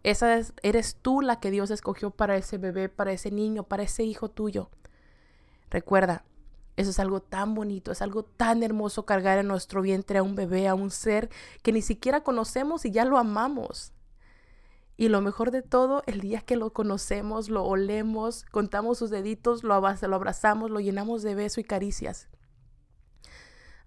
Esa 0.04 0.38
es, 0.38 0.54
eres 0.64 0.96
tú 1.02 1.22
la 1.22 1.40
que 1.40 1.52
Dios 1.52 1.70
escogió 1.72 2.12
para 2.12 2.38
ese 2.38 2.58
bebé, 2.58 2.90
para 2.90 3.12
ese 3.12 3.32
niño, 3.32 3.64
para 3.64 3.84
ese 3.84 4.04
hijo 4.04 4.30
tuyo. 4.30 4.70
Recuerda, 5.72 6.26
eso 6.76 6.90
es 6.90 7.00
algo 7.00 7.22
tan 7.22 7.56
bonito, 7.56 7.92
es 7.92 8.02
algo 8.02 8.24
tan 8.24 8.62
hermoso 8.62 9.06
cargar 9.06 9.40
en 9.40 9.48
nuestro 9.48 9.82
vientre 9.82 10.20
a 10.20 10.24
un 10.24 10.36
bebé, 10.36 10.68
a 10.68 10.76
un 10.76 10.92
ser 10.92 11.30
que 11.64 11.72
ni 11.72 11.82
siquiera 11.82 12.24
conocemos 12.24 12.86
y 12.86 12.92
ya 12.92 13.06
lo 13.06 13.18
amamos. 13.18 13.94
Y 14.98 15.08
lo 15.08 15.22
mejor 15.22 15.50
de 15.52 15.62
todo, 15.62 16.04
el 16.06 16.20
día 16.20 16.42
que 16.42 16.58
lo 16.58 16.74
conocemos, 16.74 17.50
lo 17.50 17.64
olemos, 17.64 18.44
contamos 18.52 19.00
sus 19.00 19.10
deditos, 19.10 19.64
lo, 19.64 19.74
abrazamos, 19.74 20.70
lo 20.70 20.80
llenamos 20.80 21.24
de 21.24 21.36
beso 21.36 21.60
y 21.62 21.64
caricias. 21.64 22.30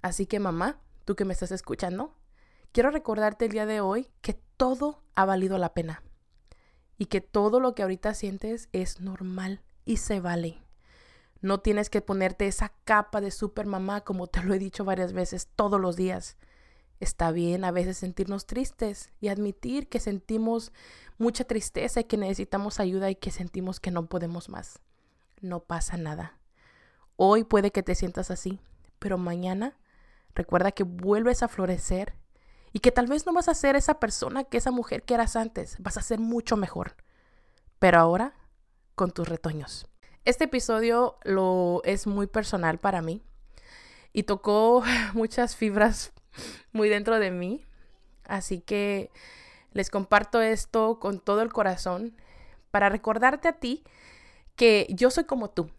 Así 0.03 0.27
que 0.27 0.41
mamá, 0.41 0.81
tú 1.05 1.15
que 1.15 1.27
me 1.27 1.35
estás 1.35 1.53
escuchando, 1.53 2.17
quiero 2.73 2.91
recordarte 2.91 3.45
el 3.45 3.53
día 3.53 3.67
de 3.67 3.81
hoy 3.81 4.09
que 4.23 4.41
todo 4.57 5.05
ha 5.15 5.27
valido 5.27 5.59
la 5.59 5.75
pena 5.75 6.03
y 6.97 7.07
que 7.07 7.21
todo 7.21 7.61
lo 7.61 7.75
que 7.75 7.83
ahorita 7.83 8.15
sientes 8.15 8.69
es 8.73 9.01
normal 9.01 9.63
y 9.85 9.99
se 9.99 10.21
vale. 10.21 10.64
No 11.45 11.61
tienes 11.61 11.91
que 11.91 12.01
ponerte 12.01 12.47
esa 12.47 12.73
capa 12.85 13.21
de 13.21 13.31
super 13.31 13.67
mamá 13.67 14.01
como 14.01 14.27
te 14.27 14.43
lo 14.43 14.55
he 14.55 14.59
dicho 14.59 14.85
varias 14.85 15.13
veces 15.13 15.49
todos 15.55 15.81
los 15.81 15.97
días. 15.97 16.37
Está 17.01 17.31
bien 17.31 17.65
a 17.65 17.71
veces 17.71 17.99
sentirnos 17.99 18.47
tristes 18.47 19.13
y 19.21 19.29
admitir 19.29 19.89
que 19.89 20.01
sentimos 20.01 20.73
mucha 21.19 21.45
tristeza 21.45 22.01
y 22.01 22.05
que 22.05 22.17
necesitamos 22.17 22.81
ayuda 22.81 23.11
y 23.11 23.17
que 23.17 23.31
sentimos 23.31 23.79
que 23.79 23.91
no 23.91 24.07
podemos 24.07 24.49
más. 24.49 24.81
No 25.41 25.61
pasa 25.61 25.97
nada. 25.97 26.39
Hoy 27.17 27.45
puede 27.45 27.73
que 27.73 27.83
te 27.83 27.95
sientas 27.95 28.31
así, 28.31 28.59
pero 28.99 29.19
mañana 29.19 29.77
Recuerda 30.35 30.73
que 30.73 30.83
vuelves 30.83 31.43
a 31.43 31.49
florecer 31.49 32.15
y 32.73 32.81
que 32.81 32.91
tal 32.91 33.07
vez 33.07 33.25
no 33.25 33.33
vas 33.33 33.49
a 33.49 33.55
ser 33.55 33.77
esa 33.77 34.01
persona 34.01 34.45
que 34.45 34.59
esa 34.59 34.73
mujer 34.73 35.05
que 35.05 35.15
eras 35.15 35.37
antes, 35.37 35.77
vas 35.79 35.97
a 35.97 36.03
ser 36.03 36.19
mucho 36.19 36.57
mejor. 36.57 36.97
Pero 37.79 38.01
ahora 38.01 38.35
con 38.97 39.13
tus 39.13 39.29
retoños. 39.29 39.87
Este 40.25 40.45
episodio 40.45 41.19
lo 41.23 41.83
es 41.85 42.07
muy 42.07 42.27
personal 42.27 42.79
para 42.79 43.03
mí 43.03 43.23
y 44.15 44.23
tocó 44.23 44.83
muchas 45.13 45.55
fibras 45.55 46.15
muy 46.73 46.89
dentro 46.89 47.19
de 47.19 47.31
mí. 47.31 47.67
Así 48.25 48.61
que 48.61 49.11
les 49.73 49.91
comparto 49.91 50.41
esto 50.41 50.99
con 50.99 51.21
todo 51.21 51.43
el 51.43 51.53
corazón 51.53 52.17
para 52.71 52.89
recordarte 52.89 53.49
a 53.49 53.53
ti 53.53 53.85
que 54.57 54.87
yo 54.89 55.11
soy 55.11 55.25
como 55.25 55.51
tú. 55.51 55.71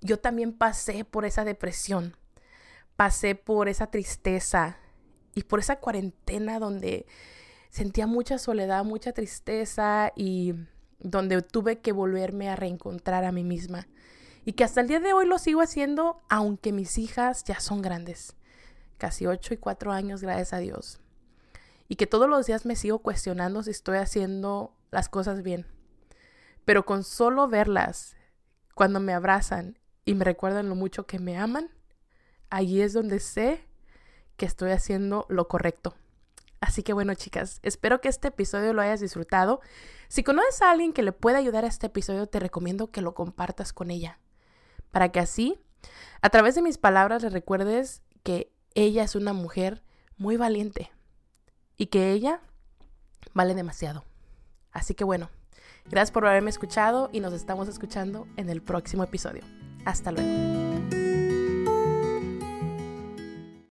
Yo 0.00 0.18
también 0.18 0.54
pasé 0.54 1.04
por 1.04 1.26
esa 1.26 1.44
depresión, 1.44 2.16
pasé 2.96 3.34
por 3.34 3.68
esa 3.68 3.88
tristeza 3.88 4.78
y 5.34 5.42
por 5.42 5.58
esa 5.58 5.76
cuarentena 5.76 6.58
donde 6.58 7.04
sentía 7.68 8.06
mucha 8.06 8.38
soledad, 8.38 8.82
mucha 8.82 9.12
tristeza 9.12 10.10
y 10.16 10.54
donde 11.00 11.42
tuve 11.42 11.80
que 11.80 11.92
volverme 11.92 12.48
a 12.48 12.56
reencontrar 12.56 13.24
a 13.24 13.32
mí 13.32 13.44
misma. 13.44 13.88
Y 14.44 14.52
que 14.52 14.64
hasta 14.64 14.80
el 14.80 14.88
día 14.88 15.00
de 15.00 15.12
hoy 15.12 15.26
lo 15.26 15.38
sigo 15.38 15.60
haciendo, 15.60 16.22
aunque 16.28 16.72
mis 16.72 16.98
hijas 16.98 17.44
ya 17.44 17.60
son 17.60 17.82
grandes, 17.82 18.36
casi 18.98 19.26
8 19.26 19.54
y 19.54 19.56
4 19.58 19.92
años, 19.92 20.22
gracias 20.22 20.52
a 20.52 20.58
Dios. 20.58 21.00
Y 21.88 21.96
que 21.96 22.06
todos 22.06 22.28
los 22.28 22.46
días 22.46 22.64
me 22.64 22.76
sigo 22.76 23.00
cuestionando 23.00 23.62
si 23.62 23.70
estoy 23.70 23.98
haciendo 23.98 24.74
las 24.90 25.08
cosas 25.08 25.42
bien. 25.42 25.66
Pero 26.64 26.86
con 26.86 27.04
solo 27.04 27.48
verlas, 27.48 28.16
cuando 28.74 29.00
me 29.00 29.12
abrazan 29.12 29.78
y 30.04 30.14
me 30.14 30.24
recuerdan 30.24 30.68
lo 30.68 30.74
mucho 30.74 31.06
que 31.06 31.18
me 31.18 31.36
aman, 31.36 31.70
allí 32.48 32.80
es 32.80 32.92
donde 32.92 33.20
sé 33.20 33.66
que 34.36 34.46
estoy 34.46 34.70
haciendo 34.70 35.26
lo 35.28 35.48
correcto. 35.48 35.94
Así 36.60 36.82
que 36.82 36.92
bueno, 36.92 37.14
chicas, 37.14 37.58
espero 37.62 38.00
que 38.00 38.08
este 38.08 38.28
episodio 38.28 38.72
lo 38.72 38.82
hayas 38.82 39.00
disfrutado. 39.00 39.60
Si 40.08 40.22
conoces 40.22 40.60
a 40.62 40.70
alguien 40.70 40.92
que 40.92 41.02
le 41.02 41.12
pueda 41.12 41.38
ayudar 41.38 41.64
a 41.64 41.68
este 41.68 41.86
episodio, 41.86 42.26
te 42.26 42.38
recomiendo 42.38 42.90
que 42.90 43.00
lo 43.00 43.14
compartas 43.14 43.72
con 43.72 43.90
ella. 43.90 44.18
Para 44.90 45.10
que 45.10 45.20
así, 45.20 45.58
a 46.20 46.28
través 46.28 46.54
de 46.54 46.62
mis 46.62 46.76
palabras, 46.76 47.22
le 47.22 47.30
recuerdes 47.30 48.02
que 48.22 48.52
ella 48.74 49.02
es 49.04 49.14
una 49.14 49.32
mujer 49.32 49.82
muy 50.18 50.36
valiente 50.36 50.92
y 51.76 51.86
que 51.86 52.12
ella 52.12 52.42
vale 53.32 53.54
demasiado. 53.54 54.04
Así 54.70 54.94
que 54.94 55.04
bueno, 55.04 55.30
gracias 55.86 56.12
por 56.12 56.26
haberme 56.26 56.50
escuchado 56.50 57.08
y 57.12 57.20
nos 57.20 57.32
estamos 57.32 57.68
escuchando 57.68 58.26
en 58.36 58.50
el 58.50 58.62
próximo 58.62 59.02
episodio. 59.02 59.42
Hasta 59.86 60.12
luego. 60.12 60.99